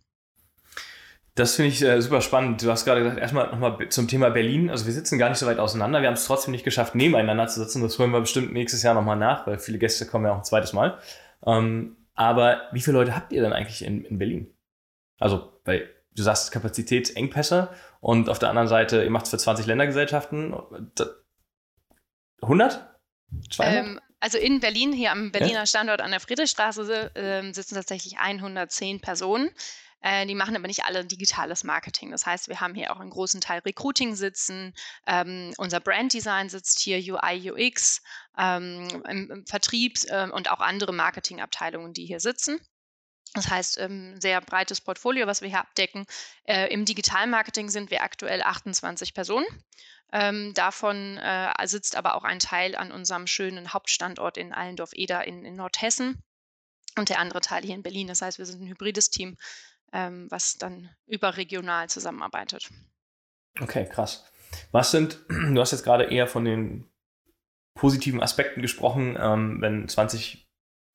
Das 1.37 1.55
finde 1.55 1.69
ich 1.69 1.83
äh, 1.83 2.01
super 2.01 2.23
spannend. 2.23 2.63
Du 2.63 2.71
hast 2.71 2.87
gerade 2.87 3.03
gesagt, 3.03 3.21
erstmal 3.21 3.51
nochmal 3.51 3.89
zum 3.91 4.09
Thema 4.09 4.31
Berlin. 4.31 4.71
Also 4.71 4.87
wir 4.87 4.93
sitzen 4.95 5.19
gar 5.19 5.29
nicht 5.29 5.39
so 5.39 5.47
weit 5.47 5.59
auseinander. 5.59 6.01
Wir 6.01 6.09
haben 6.09 6.15
es 6.15 6.25
trotzdem 6.25 6.53
nicht 6.53 6.65
geschafft, 6.65 6.95
nebeneinander 6.95 7.47
zu 7.47 7.61
sitzen. 7.61 7.83
Das 7.83 7.99
holen 7.99 8.11
wir 8.11 8.21
bestimmt 8.21 8.55
nächstes 8.55 8.83
Jahr 8.83 8.95
nochmal 8.95 9.19
nach, 9.19 9.47
weil 9.47 9.59
viele 9.59 9.79
Gäste 9.79 10.07
kommen 10.07 10.25
ja 10.25 10.33
auch 10.33 10.39
ein 10.39 10.45
zweites 10.45 10.73
Mal. 10.73 10.99
Ähm, 11.47 11.99
aber 12.15 12.63
wie 12.73 12.81
viele 12.81 12.97
Leute 12.97 13.15
habt 13.15 13.33
ihr 13.33 13.43
denn 13.43 13.53
eigentlich 13.53 13.85
in, 13.85 14.07
in 14.07 14.19
Berlin? 14.19 14.55
Also, 15.19 15.61
weil 15.67 15.91
du 16.13 16.23
sagst 16.23 16.53
Kapazitätsengpässe 16.53 17.69
und 18.01 18.31
auf 18.31 18.39
der 18.39 18.49
anderen 18.49 18.69
Seite, 18.69 19.05
ihr 19.05 19.11
macht 19.11 19.27
es 19.27 19.31
für 19.31 19.39
20 19.39 19.67
Ländergesellschaften. 19.67 20.55
100? 22.41 22.97
200? 23.51 23.85
Ähm, 23.85 24.01
also 24.21 24.39
in 24.39 24.61
Berlin, 24.61 24.95
hier 24.95 25.13
am 25.13 25.33
Berliner 25.33 25.61
ja? 25.61 25.67
Standort 25.67 26.01
an 26.01 26.13
der 26.13 26.21
Friedrichstraße, 26.21 27.15
äh, 27.15 27.53
sitzen 27.53 27.75
tatsächlich 27.75 28.17
110 28.19 29.03
Personen. 29.03 29.51
Äh, 30.01 30.27
die 30.27 30.35
machen 30.35 30.57
aber 30.57 30.67
nicht 30.67 30.85
alle 30.85 31.05
digitales 31.05 31.65
Marketing. 31.65 32.11
Das 32.11 32.27
heißt, 32.27 32.49
wir 32.49 32.61
haben 32.61 32.75
hier 32.75 32.93
auch 32.93 33.01
einen 33.01 33.11
großen 33.11 33.41
Teil 33.41 33.61
Recruiting 33.61 34.15
sitzen. 34.15 34.75
Ähm, 35.07 35.53
unser 35.57 35.81
Branddesign 35.81 36.49
sitzt 36.49 36.81
hier, 36.81 36.99
UI, 36.99 37.51
UX, 37.51 38.03
ähm, 38.39 38.89
im, 39.09 39.31
im, 39.31 39.47
Vertrieb 39.47 39.99
äh, 40.09 40.29
und 40.31 40.51
auch 40.51 40.61
andere 40.61 40.93
Marketingabteilungen, 40.93 41.93
die 41.93 42.07
hier 42.07 42.21
sitzen. 42.21 42.61
Das 43.35 43.49
heißt, 43.51 43.79
ähm, 43.79 44.19
sehr 44.21 44.41
breites 44.41 44.81
Portfolio, 44.81 45.27
was 45.27 45.43
wir 45.43 45.49
hier 45.49 45.61
abdecken. 45.61 46.07
Äh, 46.45 46.73
Im 46.73 46.85
Digitalmarketing 46.85 47.69
sind 47.69 47.91
wir 47.91 48.03
aktuell 48.03 48.43
28 48.43 49.13
Personen. 49.13 49.47
Ähm, 50.13 50.55
davon 50.55 51.19
äh, 51.19 51.53
sitzt 51.67 51.97
aber 51.97 52.15
auch 52.15 52.25
ein 52.25 52.39
Teil 52.39 52.77
an 52.77 52.93
unserem 52.93 53.27
schönen 53.27 53.73
Hauptstandort 53.73 54.37
in 54.37 54.53
Allendorf-Eder 54.53 55.27
in, 55.27 55.45
in, 55.45 55.57
Nordhessen 55.57 56.23
und 56.97 57.09
der 57.09 57.19
andere 57.19 57.41
Teil 57.41 57.63
hier 57.63 57.75
in 57.75 57.83
Berlin. 57.83 58.07
Das 58.07 58.23
heißt, 58.23 58.39
wir 58.39 58.47
sind 58.47 58.63
ein 58.63 58.69
hybrides 58.69 59.11
Team 59.11 59.37
ähm, 59.97 60.31
was 60.31 60.59
dann 60.59 60.91
überregional 61.07 61.89
zusammenarbeitet. 61.89 62.69
Okay, 63.61 63.89
krass. 63.89 64.31
Was 64.71 64.91
sind, 64.91 65.25
du 65.29 65.59
hast 65.59 65.73
jetzt 65.73 65.85
gerade 65.85 66.05
eher 66.05 66.27
von 66.27 66.45
den 66.45 66.85
positiven 67.75 68.23
Aspekten 68.23 68.61
gesprochen, 68.61 69.17
ähm, 69.19 69.61
wenn 69.61 69.89
20 69.89 70.47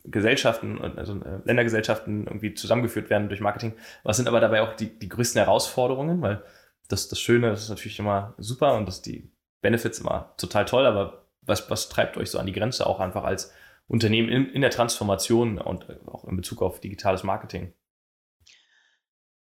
Gesellschaften, 0.03 0.79
also 0.81 1.19
äh, 1.21 1.41
Ländergesellschaften 1.45 2.25
irgendwie 2.25 2.53
zusammengeführt 2.53 3.09
werden 3.09 3.27
durch 3.27 3.41
Marketing. 3.41 3.73
Was 4.03 4.17
sind 4.17 4.27
aber 4.27 4.39
dabei 4.39 4.61
auch 4.61 4.75
die, 4.75 4.97
die 4.97 5.09
größten 5.09 5.39
Herausforderungen? 5.39 6.21
Weil 6.21 6.43
das, 6.87 7.07
das 7.07 7.19
Schöne 7.19 7.49
das 7.49 7.63
ist 7.63 7.69
natürlich 7.69 7.99
immer 7.99 8.33
super 8.37 8.75
und 8.75 8.87
das 8.87 9.01
die 9.01 9.31
Benefits 9.61 9.99
immer 9.99 10.35
total 10.37 10.65
toll, 10.65 10.85
aber 10.85 11.27
was, 11.41 11.69
was 11.69 11.89
treibt 11.89 12.17
euch 12.17 12.31
so 12.31 12.39
an 12.39 12.47
die 12.47 12.51
Grenze 12.51 12.85
auch 12.85 12.99
einfach 12.99 13.23
als 13.23 13.53
Unternehmen 13.87 14.29
in, 14.29 14.47
in 14.47 14.61
der 14.61 14.71
Transformation 14.71 15.59
und 15.59 15.85
auch 16.07 16.25
in 16.25 16.35
Bezug 16.35 16.61
auf 16.63 16.79
digitales 16.79 17.23
Marketing? 17.23 17.73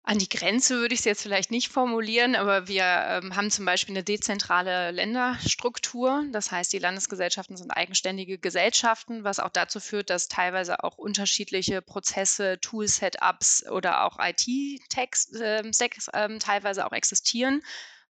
An 0.07 0.19
die 0.19 0.29
Grenze 0.29 0.75
würde 0.77 0.93
ich 0.93 0.99
es 0.99 1.05
jetzt 1.05 1.23
vielleicht 1.23 1.49
nicht 1.49 1.69
formulieren, 1.69 2.35
aber 2.35 2.67
wir 2.67 2.83
ähm, 2.83 3.35
haben 3.35 3.49
zum 3.49 3.65
Beispiel 3.65 3.95
eine 3.95 4.03
dezentrale 4.03 4.91
Länderstruktur. 4.91 6.23
Das 6.31 6.51
heißt, 6.51 6.71
die 6.71 6.77
Landesgesellschaften 6.77 7.57
sind 7.57 7.71
eigenständige 7.71 8.37
Gesellschaften, 8.37 9.23
was 9.23 9.39
auch 9.39 9.49
dazu 9.49 9.79
führt, 9.79 10.11
dass 10.11 10.27
teilweise 10.27 10.83
auch 10.83 10.99
unterschiedliche 10.99 11.81
Prozesse, 11.81 12.59
Tool-Setups 12.61 13.67
oder 13.71 14.05
auch 14.05 14.19
IT-Stacks 14.19 15.31
ähm, 15.41 15.71
ähm, 16.13 16.39
teilweise 16.39 16.85
auch 16.85 16.91
existieren 16.91 17.63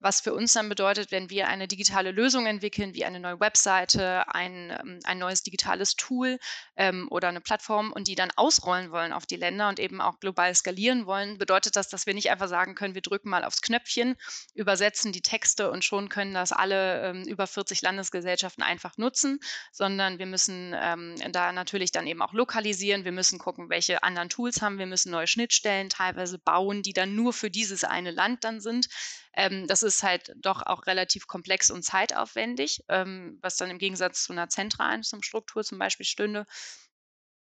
was 0.04 0.20
für 0.20 0.34
uns 0.34 0.52
dann 0.52 0.68
bedeutet, 0.68 1.10
wenn 1.10 1.30
wir 1.30 1.48
eine 1.48 1.66
digitale 1.66 2.10
Lösung 2.10 2.44
entwickeln, 2.44 2.94
wie 2.94 3.06
eine 3.06 3.20
neue 3.20 3.40
Webseite, 3.40 4.28
ein, 4.34 4.70
ähm, 4.70 5.00
ein 5.04 5.18
neues 5.18 5.42
digitales 5.42 5.96
Tool 5.96 6.38
ähm, 6.76 7.08
oder 7.10 7.28
eine 7.28 7.40
Plattform 7.40 7.90
und 7.90 8.06
die 8.06 8.14
dann 8.14 8.30
ausrollen 8.36 8.90
wollen 8.90 9.14
auf 9.14 9.24
die 9.24 9.36
Länder 9.36 9.66
und 9.70 9.80
eben 9.80 10.02
auch 10.02 10.20
global 10.20 10.54
skalieren 10.54 11.06
wollen, 11.06 11.38
bedeutet 11.38 11.76
das, 11.76 11.88
dass 11.88 12.04
wir 12.04 12.12
nicht 12.12 12.30
einfach 12.30 12.48
sagen 12.48 12.74
können, 12.74 12.94
wir 12.94 13.00
drücken 13.00 13.30
mal 13.30 13.44
aufs 13.44 13.62
Knöpfchen, 13.62 14.16
übersetzen 14.52 15.10
die 15.10 15.22
Texte 15.22 15.70
und 15.70 15.86
schon 15.86 16.10
können 16.10 16.34
das 16.34 16.52
alle 16.52 17.08
ähm, 17.08 17.22
über 17.22 17.46
40 17.46 17.80
Landesgesellschaften 17.80 18.62
einfach 18.62 18.98
nutzen, 18.98 19.40
sondern 19.72 20.18
wir 20.18 20.26
müssen 20.26 20.76
ähm, 20.78 21.14
da 21.32 21.50
natürlich 21.52 21.92
dann 21.92 22.06
eben 22.06 22.20
auch 22.20 22.34
lokalisieren, 22.34 23.06
wir 23.06 23.12
müssen 23.12 23.38
gucken, 23.38 23.70
welche 23.70 24.02
anderen 24.02 24.28
Tools 24.28 24.60
haben, 24.60 24.78
wir 24.78 24.86
müssen 24.86 25.12
neue 25.12 25.26
Schnittstellen 25.26 25.88
teilweise 25.88 26.38
bauen, 26.38 26.82
die 26.82 26.92
dann 26.92 27.16
nur 27.16 27.32
für 27.32 27.50
dieses 27.50 27.84
eine 27.84 28.10
Land 28.10 28.44
dann 28.44 28.60
sind. 28.60 28.88
Ähm, 29.36 29.66
das 29.66 29.82
ist 29.82 29.93
halt 30.02 30.32
doch 30.36 30.62
auch 30.62 30.86
relativ 30.86 31.26
komplex 31.26 31.70
und 31.70 31.82
zeitaufwendig, 31.82 32.84
ähm, 32.88 33.38
was 33.42 33.56
dann 33.56 33.70
im 33.70 33.78
Gegensatz 33.78 34.24
zu 34.24 34.32
einer 34.32 34.48
zentralen 34.48 35.02
Struktur 35.04 35.64
zum 35.64 35.78
Beispiel 35.78 36.06
stünde. 36.06 36.46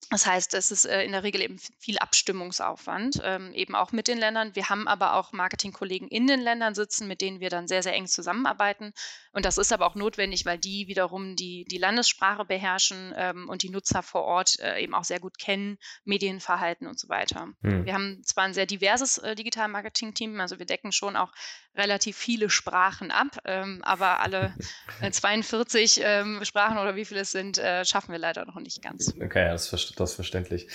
Das 0.08 0.26
heißt, 0.26 0.54
es 0.54 0.70
ist 0.70 0.86
äh, 0.86 1.04
in 1.04 1.12
der 1.12 1.22
Regel 1.22 1.42
eben 1.42 1.58
viel 1.78 1.98
Abstimmungsaufwand, 1.98 3.20
ähm, 3.22 3.52
eben 3.52 3.74
auch 3.74 3.92
mit 3.92 4.08
den 4.08 4.18
Ländern. 4.18 4.54
Wir 4.56 4.68
haben 4.68 4.88
aber 4.88 5.14
auch 5.14 5.32
Marketingkollegen 5.32 6.08
in 6.08 6.26
den 6.26 6.40
Ländern 6.40 6.74
sitzen, 6.74 7.06
mit 7.06 7.20
denen 7.20 7.40
wir 7.40 7.50
dann 7.50 7.68
sehr, 7.68 7.82
sehr 7.82 7.94
eng 7.94 8.06
zusammenarbeiten. 8.06 8.92
Und 9.32 9.44
das 9.44 9.58
ist 9.58 9.72
aber 9.72 9.86
auch 9.86 9.94
notwendig, 9.94 10.46
weil 10.46 10.58
die 10.58 10.88
wiederum 10.88 11.36
die, 11.36 11.64
die 11.70 11.78
Landessprache 11.78 12.44
beherrschen 12.44 13.14
ähm, 13.16 13.48
und 13.48 13.62
die 13.62 13.70
Nutzer 13.70 14.02
vor 14.02 14.22
Ort 14.22 14.58
äh, 14.58 14.82
eben 14.82 14.94
auch 14.94 15.04
sehr 15.04 15.20
gut 15.20 15.38
kennen, 15.38 15.78
Medienverhalten 16.04 16.88
und 16.88 16.98
so 16.98 17.08
weiter. 17.08 17.48
Hm. 17.62 17.84
Wir 17.84 17.94
haben 17.94 18.22
zwar 18.24 18.44
ein 18.44 18.54
sehr 18.54 18.66
diverses 18.66 19.18
äh, 19.18 19.36
Digital-Marketing-Team, 19.36 20.40
also 20.40 20.58
wir 20.58 20.66
decken 20.66 20.90
schon 20.90 21.14
auch 21.16 21.32
relativ 21.76 22.16
viele 22.16 22.50
Sprachen 22.50 23.12
ab, 23.12 23.38
ähm, 23.44 23.80
aber 23.84 24.18
alle 24.18 24.54
42 25.08 26.00
ähm, 26.02 26.44
Sprachen 26.44 26.78
oder 26.78 26.96
wie 26.96 27.04
viele 27.04 27.20
es 27.20 27.30
sind, 27.30 27.60
schaffen 27.84 28.12
wir 28.12 28.18
leider 28.18 28.44
noch 28.44 28.56
nicht 28.56 28.82
ganz. 28.82 29.14
Okay, 29.14 29.48
das 29.48 29.68
verstehe 29.68 29.89
das 29.96 30.10
ist 30.10 30.16
verständlich. 30.16 30.68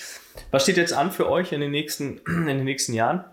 Was 0.50 0.62
steht 0.62 0.76
jetzt 0.76 0.92
an 0.92 1.10
für 1.10 1.28
euch 1.28 1.52
in 1.52 1.60
den 1.60 1.70
nächsten, 1.70 2.18
in 2.26 2.46
den 2.46 2.64
nächsten 2.64 2.92
Jahren? 2.92 3.24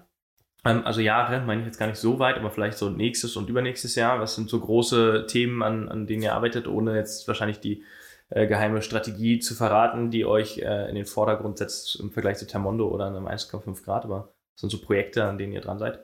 Ähm, 0.65 0.85
also 0.85 1.01
Jahre 1.01 1.41
meine 1.41 1.61
ich 1.61 1.67
jetzt 1.67 1.79
gar 1.79 1.87
nicht 1.87 1.99
so 1.99 2.19
weit, 2.19 2.37
aber 2.37 2.51
vielleicht 2.51 2.77
so 2.77 2.89
nächstes 2.89 3.35
und 3.35 3.49
übernächstes 3.49 3.95
Jahr. 3.95 4.19
Was 4.19 4.35
sind 4.35 4.49
so 4.49 4.59
große 4.59 5.25
Themen, 5.27 5.61
an, 5.63 5.89
an 5.89 6.07
denen 6.07 6.23
ihr 6.23 6.33
arbeitet, 6.33 6.67
ohne 6.67 6.95
jetzt 6.95 7.27
wahrscheinlich 7.27 7.59
die 7.59 7.83
äh, 8.29 8.47
geheime 8.47 8.81
Strategie 8.81 9.39
zu 9.39 9.53
verraten, 9.55 10.09
die 10.09 10.25
euch 10.25 10.59
äh, 10.59 10.89
in 10.89 10.95
den 10.95 11.05
Vordergrund 11.05 11.57
setzt 11.57 11.99
im 11.99 12.11
Vergleich 12.11 12.37
zu 12.37 12.47
Termondo 12.47 12.87
oder 12.87 13.07
einem 13.07 13.27
1,5 13.27 13.83
Grad, 13.83 14.05
aber 14.05 14.33
was 14.53 14.61
sind 14.61 14.71
so 14.71 14.81
Projekte, 14.81 15.25
an 15.25 15.37
denen 15.37 15.53
ihr 15.53 15.61
dran 15.61 15.79
seid? 15.79 16.03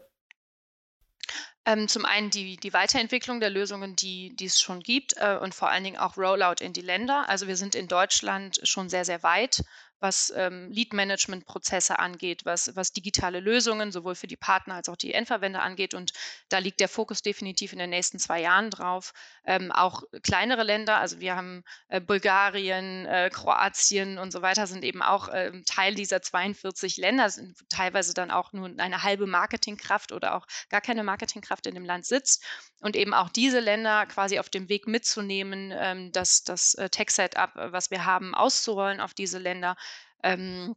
Ähm, 1.70 1.88
zum 1.88 2.04
einen 2.04 2.32
die, 2.32 2.58
die 2.58 2.74
Weiterentwicklung 2.74 3.40
der 3.40 3.52
Lösungen, 3.52 3.96
die, 3.96 4.36
die 4.36 4.46
es 4.46 4.60
schon 4.60 4.80
gibt 4.80 5.14
äh, 5.18 5.38
und 5.40 5.54
vor 5.54 5.70
allen 5.70 5.84
Dingen 5.84 5.98
auch 5.98 6.18
Rollout 6.18 6.64
in 6.64 6.74
die 6.74 6.82
Länder. 6.82 7.30
Also 7.30 7.46
wir 7.46 7.58
sind 7.58 7.76
in 7.76 7.88
Deutschland 7.88 8.60
schon 8.64 8.90
sehr, 8.90 9.06
sehr 9.06 9.22
weit 9.22 9.64
was 10.00 10.34
ähm, 10.36 10.70
Lead-Management-Prozesse 10.72 12.00
angeht, 12.00 12.46
was, 12.46 12.76
was 12.76 12.94
digitale 12.94 13.40
Lösungen 13.40 13.92
sowohl 13.92 14.16
für 14.16 14.28
die 14.28 14.38
Partner 14.38 14.76
als 14.76 14.90
auch 14.90 14.96
die 14.96 15.14
Endverwender 15.14 15.62
angeht. 15.62 15.94
Und 15.94 16.14
da 16.50 16.60
liegt 16.60 16.80
der 16.80 16.90
Fokus 16.90 17.22
definitiv 17.22 17.74
in 17.74 17.80
den 17.80 17.90
nächsten 17.90 18.20
zwei 18.20 18.42
Jahren 18.42 18.70
drauf. 18.70 19.14
Ähm, 19.46 19.72
auch 19.72 20.04
kleinere 20.24 20.64
Länder, 20.64 20.98
also 20.98 21.20
wir 21.20 21.36
haben 21.36 21.64
äh, 21.88 22.00
Bulgarien, 22.00 23.06
äh, 23.06 23.30
Kroatien 23.32 24.18
und 24.18 24.32
so 24.32 24.42
weiter, 24.42 24.68
sind 24.68 24.84
eben 24.84 25.02
auch 25.02 25.28
äh, 25.30 25.52
Teil 25.66 25.96
dieser 25.96 26.22
42 26.22 26.98
Länder, 26.98 27.30
sind 27.30 27.58
teilweise 27.70 28.14
dann 28.14 28.32
auch 28.32 28.54
nur 28.54 28.70
eine 28.78 29.04
halbe 29.04 29.28
Marketingkraft 29.28 30.12
oder 30.12 30.36
auch 30.36 30.46
gar 30.70 30.82
keine 30.82 31.04
Marketingkraft 31.04 31.68
in 31.68 31.76
dem 31.76 31.86
Land 31.86 32.06
sitzt. 32.06 32.44
Und 32.82 32.96
eben 32.96 33.14
auch 33.14 33.30
diese 33.30 33.60
Länder 33.60 34.06
quasi 34.06 34.40
auf 34.40 34.50
dem 34.50 34.70
Weg 34.70 34.88
mitzunehmen, 34.88 35.74
ähm, 35.76 36.12
das, 36.14 36.44
das 36.44 36.76
äh, 36.76 36.90
Tech-Setup, 36.90 37.52
was 37.56 37.92
wir 37.92 38.06
haben, 38.06 38.34
auszurollen 38.34 39.02
auf 39.02 39.14
diese 39.14 39.38
Länder 39.38 39.76
ähm, 40.24 40.76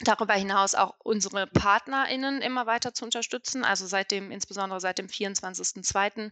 darüber 0.00 0.34
hinaus 0.34 0.74
auch 0.74 0.94
unsere 0.98 1.46
PartnerInnen 1.46 2.40
immer 2.42 2.66
weiter 2.66 2.94
zu 2.94 3.04
unterstützen. 3.04 3.64
Also 3.64 3.86
seit 3.86 4.10
dem, 4.10 4.30
insbesondere 4.30 4.80
seit 4.80 4.98
dem 4.98 5.06
24.02. 5.06 6.30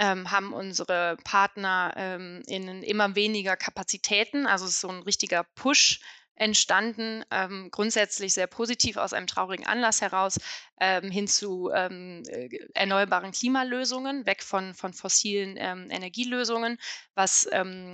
Ähm, 0.00 0.30
haben 0.30 0.52
unsere 0.52 1.16
PartnerInnen 1.24 2.42
ähm, 2.46 2.82
immer 2.82 3.16
weniger 3.16 3.56
Kapazitäten. 3.56 4.46
Also 4.46 4.64
es 4.64 4.72
ist 4.72 4.80
so 4.80 4.88
ein 4.88 5.02
richtiger 5.02 5.44
Push 5.56 6.00
entstanden, 6.38 7.24
ähm, 7.30 7.68
grundsätzlich 7.70 8.32
sehr 8.32 8.46
positiv 8.46 8.96
aus 8.96 9.12
einem 9.12 9.26
traurigen 9.26 9.66
Anlass 9.66 10.00
heraus, 10.00 10.38
ähm, 10.80 11.10
hin 11.10 11.26
zu 11.26 11.70
ähm, 11.74 12.22
äh, 12.28 12.48
erneuerbaren 12.74 13.32
Klimalösungen, 13.32 14.26
weg 14.26 14.44
von, 14.44 14.74
von 14.74 14.92
fossilen 14.92 15.56
ähm, 15.58 15.88
Energielösungen, 15.90 16.78
was 17.14 17.48
ähm, 17.50 17.90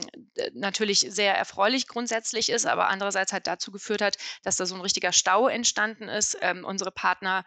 natürlich 0.52 1.00
sehr 1.00 1.35
erfreulich 1.35 1.88
grundsätzlich 1.88 2.50
ist, 2.50 2.66
aber 2.66 2.88
andererseits 2.88 3.33
halt 3.33 3.46
dazu 3.46 3.72
geführt 3.72 4.02
hat, 4.02 4.18
dass 4.42 4.57
da 4.57 4.66
so 4.66 4.74
ein 4.74 4.83
richtiger 4.83 5.12
Stau 5.12 5.48
entstanden 5.48 6.09
ist. 6.09 6.37
Ähm, 6.42 6.64
unsere 6.64 6.90
Partner 6.90 7.44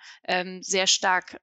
sehr 0.62 0.88
stark 0.88 1.40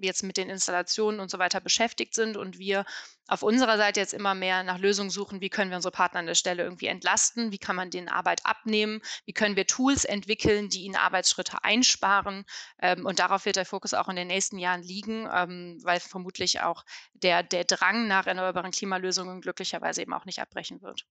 jetzt 0.00 0.22
mit 0.22 0.36
den 0.36 0.50
Installationen 0.50 1.20
und 1.20 1.30
so 1.30 1.38
weiter 1.38 1.60
beschäftigt 1.60 2.14
sind 2.14 2.36
und 2.36 2.58
wir 2.58 2.84
auf 3.30 3.44
unserer 3.44 3.76
Seite 3.76 4.00
jetzt 4.00 4.12
immer 4.12 4.34
mehr 4.34 4.64
nach 4.64 4.78
Lösungen 4.78 5.08
suchen, 5.08 5.40
wie 5.40 5.50
können 5.50 5.70
wir 5.70 5.76
unsere 5.76 5.92
Partner 5.92 6.18
an 6.18 6.26
der 6.26 6.34
Stelle 6.34 6.64
irgendwie 6.64 6.86
entlasten, 6.86 7.52
wie 7.52 7.58
kann 7.58 7.76
man 7.76 7.90
den 7.90 8.08
Arbeit 8.08 8.44
abnehmen, 8.44 9.00
wie 9.24 9.32
können 9.32 9.54
wir 9.54 9.68
Tools 9.68 10.04
entwickeln, 10.04 10.68
die 10.68 10.82
ihnen 10.82 10.96
Arbeitsschritte 10.96 11.62
einsparen. 11.62 12.44
Ähm, 12.82 13.06
und 13.06 13.20
darauf 13.20 13.44
wird 13.44 13.54
der 13.54 13.64
Fokus 13.64 13.94
auch 13.94 14.08
in 14.08 14.16
den 14.16 14.26
nächsten 14.26 14.58
Jahren 14.58 14.82
liegen, 14.82 15.28
ähm, 15.32 15.78
weil 15.84 16.00
vermutlich 16.00 16.60
auch 16.60 16.84
der, 17.14 17.44
der 17.44 17.64
Drang 17.64 18.08
nach 18.08 18.26
erneuerbaren 18.26 18.72
Klimalösungen 18.72 19.40
glücklicherweise 19.40 20.02
eben 20.02 20.12
auch 20.12 20.24
nicht 20.24 20.40
abbrechen 20.40 20.82
wird. 20.82 21.06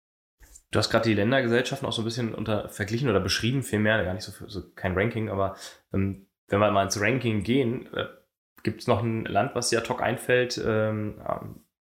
Du 0.72 0.80
hast 0.80 0.90
gerade 0.90 1.08
die 1.08 1.16
Ländergesellschaften 1.16 1.88
auch 1.88 1.94
so 1.94 2.02
ein 2.02 2.06
bisschen 2.06 2.36
unter 2.36 2.68
verglichen 2.68 3.10
oder 3.10 3.22
beschrieben, 3.22 3.64
vielmehr, 3.64 4.04
gar 4.04 4.14
nicht 4.14 4.26
so, 4.26 4.34
so 4.48 4.70
kein 4.72 4.94
Ranking, 4.94 5.30
aber 5.30 5.56
ähm, 5.94 6.28
wenn 6.48 6.60
wir 6.60 6.70
mal 6.72 6.84
ins 6.84 7.00
Ranking 7.00 7.44
gehen, 7.44 7.92
äh, 7.94 8.08
gibt 8.64 8.82
es 8.82 8.88
noch 8.88 9.02
ein 9.02 9.24
Land, 9.24 9.56
was 9.56 9.70
dir 9.70 9.80
ad 9.80 9.88
hoc 9.88 10.02
einfällt, 10.02 10.62
ähm, 10.64 11.22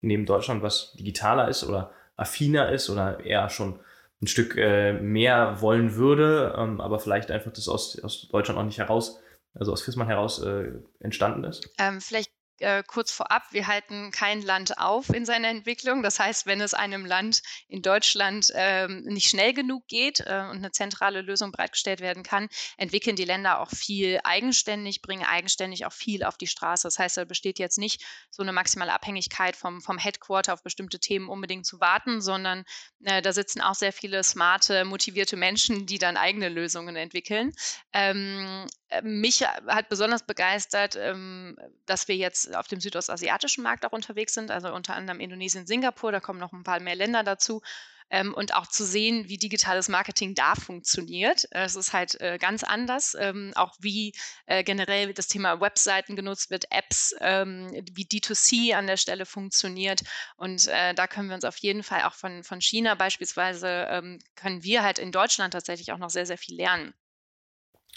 neben 0.07 0.27
Deutschland, 0.27 0.63
was 0.63 0.93
digitaler 0.95 1.49
ist 1.49 1.65
oder 1.65 1.93
affiner 2.17 2.71
ist 2.71 2.91
oder 2.91 3.21
eher 3.25 3.49
schon 3.49 3.79
ein 4.23 4.27
Stück 4.27 4.57
äh, 4.57 4.93
mehr 4.93 5.61
wollen 5.61 5.97
würde, 5.97 6.55
ähm, 6.57 6.81
aber 6.81 6.99
vielleicht 6.99 7.31
einfach 7.31 7.53
das 7.53 7.69
aus, 7.69 7.99
aus 8.03 8.29
Deutschland 8.29 8.59
auch 8.59 8.65
nicht 8.65 8.79
heraus, 8.79 9.21
also 9.55 9.73
aus 9.73 9.83
Fissmann 9.83 10.09
heraus 10.09 10.43
äh, 10.43 10.73
entstanden 11.01 11.45
ist? 11.45 11.69
Ähm, 11.79 12.01
vielleicht 12.01 12.31
äh, 12.61 12.83
kurz 12.87 13.11
vorab, 13.11 13.43
wir 13.51 13.67
halten 13.67 14.11
kein 14.11 14.43
Land 14.43 14.79
auf 14.79 15.09
in 15.11 15.27
seiner 15.27 15.49
Entwicklung. 15.49 16.03
Das 16.03 16.19
heißt, 16.19 16.47
wenn 16.47 16.61
es 16.61 16.75
einem 16.75 17.05
Land 17.05 17.43
in 17.69 17.83
Deutschland 17.83 18.53
ähm, 18.55 19.03
nicht 19.05 19.29
schnell 19.29 19.53
genug 19.53 19.87
geht 19.89 20.21
äh, 20.21 20.47
und 20.51 20.59
eine 20.59 20.73
zentrale 20.73 21.21
Lösung 21.23 21.53
bereitgestellt 21.53 22.01
werden 22.01 22.23
kann, 22.23 22.49
entwickeln 22.77 23.17
die 23.17 23.25
Länder 23.25 23.61
auch 23.61 23.71
viel 23.71 24.21
eigenständig, 24.25 25.03
bringen 25.03 25.25
eigenständig 25.25 25.87
auch 25.87 25.93
viel 25.93 26.25
auf 26.25 26.37
die 26.37 26.47
Straße. 26.47 26.87
Das 26.87 26.99
heißt, 26.99 27.17
da 27.17 27.25
besteht 27.25 27.59
jetzt 27.59 27.79
nicht 27.79 28.05
so 28.31 28.43
eine 28.43 28.53
maximale 28.53 28.93
Abhängigkeit 28.93 29.57
vom, 29.57 29.81
vom 29.81 29.99
Headquarter 29.99 30.55
auf 30.55 30.63
bestimmte 30.63 31.01
Themen 31.01 31.29
unbedingt 31.29 31.67
zu 31.67 31.81
warten, 31.81 32.21
sondern 32.21 32.65
äh, 33.05 33.23
da 33.23 33.33
sitzen 33.33 33.61
auch 33.61 33.75
sehr 33.75 33.93
viele 33.93 34.23
smarte, 34.23 34.85
motivierte 34.85 35.37
Menschen, 35.37 35.87
die 35.87 35.99
dann 35.99 36.17
eigene 36.17 36.49
Lösungen 36.49 36.97
entwickeln. 36.97 37.53
Ähm, 37.93 38.67
äh, 38.84 38.84
mich 39.03 39.43
hat 39.43 39.89
besonders 39.89 40.25
begeistert, 40.25 40.97
ähm, 40.97 41.57
dass 41.87 42.09
wir 42.09 42.17
jetzt 42.17 42.55
auf 42.55 42.69
dem 42.69 42.81
südostasiatischen 42.81 43.63
Markt 43.65 43.85
auch 43.85 43.93
unterwegs 43.93 44.35
sind, 44.35 44.51
also 44.51 44.73
unter 44.73 44.95
anderem 44.95 45.21
Indonesien, 45.21 45.67
Singapur, 45.67 46.13
da 46.13 46.21
kommen 46.21 46.41
noch 46.41 46.53
ein 46.53 46.65
paar 46.65 46.81
mehr 46.81 46.95
Länder 46.95 47.23
dazu. 47.23 47.63
Ähm, 48.11 48.35
und 48.35 48.55
auch 48.55 48.67
zu 48.67 48.85
sehen, 48.85 49.29
wie 49.29 49.39
digitales 49.39 49.89
Marketing 49.89 50.35
da 50.35 50.55
funktioniert. 50.55 51.49
Es 51.51 51.75
ist 51.75 51.95
halt 51.95 52.21
äh, 52.21 52.39
ganz 52.39 52.63
anders, 52.63 53.17
ähm, 53.19 53.53
auch 53.57 53.75
wie 53.81 54.15
äh, 54.47 54.63
generell 54.63 55.15
das 55.15 55.27
Thema 55.27 55.61
Webseiten 55.61 56.15
genutzt 56.15 56.51
wird, 56.51 56.71
Apps, 56.71 57.15
wie 57.21 58.05
D2C 58.05 58.75
an 58.75 58.87
der 58.87 58.99
Stelle 58.99 59.27
funktioniert. 59.27 60.03
Und 60.37 60.67
da 60.67 61.07
können 61.07 61.29
wir 61.29 61.35
uns 61.35 61.45
auf 61.45 61.57
jeden 61.59 61.83
Fall 61.83 62.03
auch 62.05 62.15
von, 62.15 62.45
von 62.45 62.61
China 62.61 62.95
beispielsweise, 62.95 64.19
können 64.35 64.63
wir 64.63 64.83
halt 64.83 64.99
in 64.99 65.13
Deutschland 65.13 65.53
tatsächlich 65.53 65.93
auch 65.93 65.99
noch 65.99 66.11
sehr, 66.11 66.27
sehr 66.27 66.39
viel 66.39 66.57
lernen. 66.57 66.95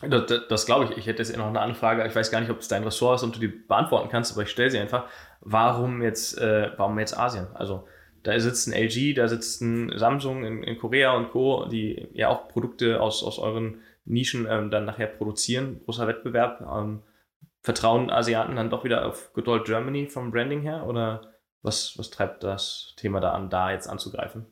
Das, 0.01 0.47
das, 0.47 0.65
glaube 0.65 0.85
ich. 0.85 0.97
Ich 0.97 1.07
hätte 1.07 1.23
jetzt 1.23 1.35
noch 1.35 1.47
eine 1.47 1.59
Anfrage. 1.59 2.05
Ich 2.05 2.15
weiß 2.15 2.29
gar 2.29 2.39
nicht, 2.39 2.51
ob 2.51 2.59
es 2.59 2.67
dein 2.67 2.83
Ressort 2.83 3.15
ist 3.15 3.23
und 3.23 3.35
du 3.35 3.39
die 3.39 3.47
beantworten 3.47 4.09
kannst, 4.09 4.31
aber 4.31 4.43
ich 4.43 4.49
stelle 4.49 4.69
sie 4.69 4.77
einfach. 4.77 5.05
Warum 5.41 6.03
jetzt, 6.03 6.37
äh, 6.37 6.71
warum 6.77 6.99
jetzt 6.99 7.17
Asien? 7.17 7.47
Also 7.55 7.87
da 8.21 8.39
sitzt 8.39 8.67
ein 8.67 8.73
LG, 8.73 9.15
da 9.15 9.27
sitzt 9.27 9.61
ein 9.61 9.97
Samsung 9.97 10.43
in, 10.43 10.61
in 10.63 10.77
Korea 10.77 11.15
und 11.15 11.31
Co., 11.31 11.65
die 11.65 12.09
ja 12.13 12.29
auch 12.29 12.47
Produkte 12.47 13.01
aus, 13.01 13.23
aus 13.23 13.39
euren 13.39 13.81
Nischen 14.05 14.47
ähm, 14.49 14.69
dann 14.69 14.85
nachher 14.85 15.07
produzieren. 15.07 15.81
Großer 15.85 16.07
Wettbewerb. 16.07 16.61
Ähm, 16.61 17.01
vertrauen 17.61 18.09
Asiaten 18.11 18.55
dann 18.55 18.69
doch 18.69 18.83
wieder 18.83 19.05
auf 19.05 19.33
Good 19.33 19.47
Old 19.47 19.65
Germany 19.65 20.07
vom 20.07 20.31
Branding 20.31 20.61
her? 20.61 20.85
Oder 20.85 21.33
was, 21.63 21.97
was 21.97 22.11
treibt 22.11 22.43
das 22.43 22.93
Thema 22.97 23.19
da 23.19 23.31
an, 23.31 23.49
da 23.49 23.71
jetzt 23.71 23.87
anzugreifen? 23.87 24.45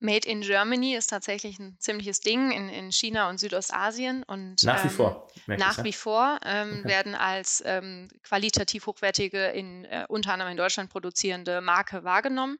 Made 0.00 0.28
in 0.28 0.42
Germany 0.42 0.94
ist 0.94 1.08
tatsächlich 1.08 1.58
ein 1.58 1.76
ziemliches 1.80 2.20
Ding 2.20 2.52
in, 2.52 2.68
in 2.68 2.92
China 2.92 3.28
und 3.28 3.38
Südostasien. 3.38 4.22
Und, 4.22 4.62
nach 4.62 4.84
wie 4.84 4.88
ähm, 4.88 4.94
vor. 4.94 5.28
Nach 5.46 5.82
wie 5.84 5.92
vor 5.92 6.38
ähm, 6.44 6.80
Okay. 6.80 6.88
werden 6.88 7.14
als 7.14 7.62
ähm, 7.66 8.08
qualitativ 8.22 8.86
hochwertige, 8.86 9.46
in, 9.46 9.84
äh, 9.86 10.06
unter 10.08 10.32
anderem 10.32 10.52
in 10.52 10.56
Deutschland 10.56 10.90
produzierende 10.90 11.60
Marke 11.60 12.04
wahrgenommen, 12.04 12.58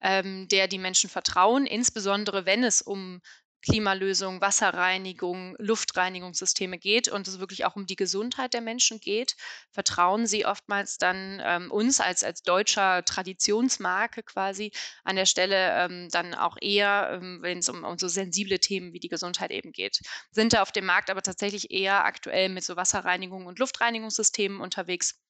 ähm, 0.00 0.48
der 0.48 0.68
die 0.68 0.78
Menschen 0.78 1.10
vertrauen, 1.10 1.66
insbesondere 1.66 2.46
wenn 2.46 2.64
es 2.64 2.80
um 2.80 3.20
Klimalösungen, 3.62 4.40
Wasserreinigung, 4.40 5.56
Luftreinigungssysteme 5.58 6.78
geht 6.78 7.08
und 7.08 7.26
es 7.26 7.40
wirklich 7.40 7.64
auch 7.64 7.76
um 7.76 7.86
die 7.86 7.96
Gesundheit 7.96 8.54
der 8.54 8.60
Menschen 8.60 9.00
geht, 9.00 9.36
vertrauen 9.72 10.26
sie 10.26 10.46
oftmals 10.46 10.98
dann 10.98 11.40
ähm, 11.44 11.70
uns 11.70 12.00
als, 12.00 12.22
als 12.22 12.42
deutscher 12.42 13.04
Traditionsmarke 13.04 14.22
quasi 14.22 14.72
an 15.04 15.16
der 15.16 15.26
Stelle 15.26 15.72
ähm, 15.84 16.08
dann 16.10 16.34
auch 16.34 16.56
eher, 16.60 17.10
ähm, 17.20 17.38
wenn 17.42 17.58
es 17.58 17.68
um, 17.68 17.84
um 17.84 17.98
so 17.98 18.08
sensible 18.08 18.60
Themen 18.60 18.92
wie 18.92 19.00
die 19.00 19.08
Gesundheit 19.08 19.50
eben 19.50 19.72
geht. 19.72 20.00
Sind 20.30 20.52
da 20.52 20.62
auf 20.62 20.72
dem 20.72 20.86
Markt 20.86 21.10
aber 21.10 21.22
tatsächlich 21.22 21.70
eher 21.70 22.04
aktuell 22.04 22.48
mit 22.48 22.64
so 22.64 22.76
Wasserreinigung 22.76 23.46
und 23.46 23.58
Luftreinigungssystemen 23.58 24.60
unterwegs. 24.60 25.20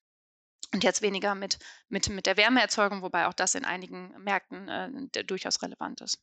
Und 0.75 0.85
jetzt 0.85 1.01
weniger 1.01 1.35
mit, 1.35 1.59
mit, 1.89 2.11
mit 2.11 2.27
der 2.27 2.37
Wärmeerzeugung, 2.37 3.01
wobei 3.01 3.27
auch 3.27 3.33
das 3.33 3.55
in 3.55 3.65
einigen 3.65 4.13
Märkten 4.23 4.69
äh, 4.69 5.25
durchaus 5.25 5.63
relevant 5.63 6.03
ist. 6.03 6.19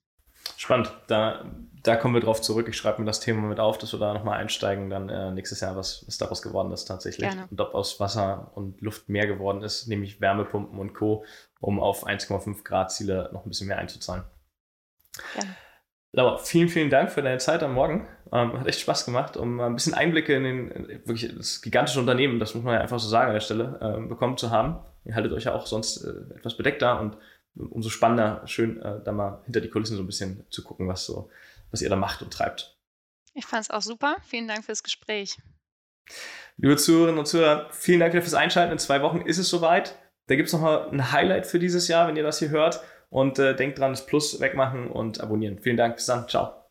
Spannend. 0.58 0.91
Da, 1.08 1.45
da 1.84 1.95
kommen 1.95 2.13
wir 2.13 2.21
drauf 2.21 2.41
zurück. 2.41 2.67
Ich 2.67 2.77
schreibe 2.77 3.01
mir 3.01 3.05
das 3.05 3.19
Thema 3.19 3.41
mit 3.47 3.60
auf, 3.60 3.77
dass 3.77 3.93
wir 3.93 3.99
da 3.99 4.13
nochmal 4.13 4.39
einsteigen, 4.39 4.89
dann 4.89 5.10
äh, 5.10 5.31
nächstes 5.31 5.60
Jahr, 5.60 5.75
was, 5.75 6.03
was 6.08 6.17
daraus 6.17 6.41
geworden 6.41 6.71
ist 6.71 6.86
tatsächlich. 6.86 7.29
Gerne. 7.29 7.47
Und 7.49 7.60
ob 7.62 7.75
aus 7.75 7.99
Wasser 7.99 8.51
und 8.55 8.81
Luft 8.81 9.10
mehr 9.10 9.27
geworden 9.27 9.62
ist, 9.63 9.88
nämlich 9.88 10.21
Wärmepumpen 10.21 10.79
und 10.79 10.93
Co., 10.93 11.25
um 11.60 11.79
auf 11.79 12.08
1,5 12.08 12.63
Grad 12.63 12.91
Ziele 12.91 13.29
noch 13.34 13.45
ein 13.45 13.49
bisschen 13.49 13.67
mehr 13.67 13.77
einzuzahlen. 13.77 14.23
Gerne. 15.34 15.55
Laura, 16.15 16.38
vielen, 16.38 16.69
vielen 16.69 16.89
Dank 16.89 17.12
für 17.12 17.21
deine 17.21 17.39
Zeit 17.39 17.62
am 17.62 17.73
Morgen. 17.73 18.08
Ähm, 18.31 18.58
hat 18.58 18.67
echt 18.67 18.79
Spaß 18.79 19.03
gemacht, 19.05 19.36
um 19.36 19.60
ein 19.60 19.75
bisschen 19.75 19.93
Einblicke 19.93 20.34
in, 20.34 20.43
den, 20.43 20.71
in 20.71 20.88
wirklich 21.05 21.36
das 21.36 21.62
gigantische 21.62 21.99
Unternehmen, 21.99 22.39
das 22.39 22.55
muss 22.55 22.63
man 22.63 22.75
ja 22.75 22.79
einfach 22.79 22.99
so 22.99 23.10
sagen 23.10 23.27
an 23.27 23.34
der 23.34 23.41
Stelle, 23.41 23.77
ähm, 23.81 24.08
bekommen 24.08 24.38
zu 24.38 24.49
haben. 24.49 24.79
Ihr 25.03 25.13
haltet 25.13 25.34
euch 25.34 25.43
ja 25.43 25.53
auch 25.53 25.67
sonst 25.67 25.97
äh, 26.05 26.36
etwas 26.36 26.55
bedeckter 26.55 27.01
und 27.01 27.17
umso 27.55 27.89
spannender, 27.89 28.41
schön, 28.45 28.81
äh, 28.81 29.01
da 29.03 29.11
mal 29.11 29.41
hinter 29.45 29.61
die 29.61 29.69
Kulissen 29.69 29.97
so 29.97 30.03
ein 30.03 30.07
bisschen 30.07 30.45
zu 30.49 30.63
gucken, 30.63 30.87
was 30.87 31.05
so, 31.05 31.29
was 31.71 31.81
ihr 31.81 31.89
da 31.89 31.95
macht 31.95 32.21
und 32.21 32.31
treibt. 32.31 32.77
Ich 33.33 33.45
fand 33.45 33.63
es 33.63 33.69
auch 33.69 33.81
super. 33.81 34.17
Vielen 34.23 34.47
Dank 34.47 34.65
fürs 34.65 34.83
Gespräch. 34.83 35.37
Liebe 36.57 36.77
Zuhörerinnen 36.77 37.19
und 37.19 37.25
Zuhörer, 37.25 37.69
vielen 37.71 37.99
Dank 37.99 38.13
fürs 38.13 38.33
Einschalten. 38.33 38.71
In 38.71 38.79
zwei 38.79 39.01
Wochen 39.01 39.21
ist 39.21 39.37
es 39.37 39.49
soweit. 39.49 39.97
Da 40.27 40.35
gibt 40.35 40.47
es 40.47 40.53
nochmal 40.53 40.89
ein 40.89 41.11
Highlight 41.11 41.45
für 41.45 41.59
dieses 41.59 41.87
Jahr, 41.87 42.07
wenn 42.07 42.15
ihr 42.15 42.23
das 42.23 42.39
hier 42.39 42.49
hört. 42.49 42.81
Und 43.09 43.39
äh, 43.39 43.55
denkt 43.55 43.79
dran, 43.79 43.91
das 43.91 44.05
Plus 44.05 44.39
wegmachen 44.39 44.89
und 44.89 45.21
abonnieren. 45.21 45.59
Vielen 45.59 45.77
Dank. 45.77 45.95
Bis 45.95 46.05
dann. 46.05 46.27
Ciao. 46.27 46.64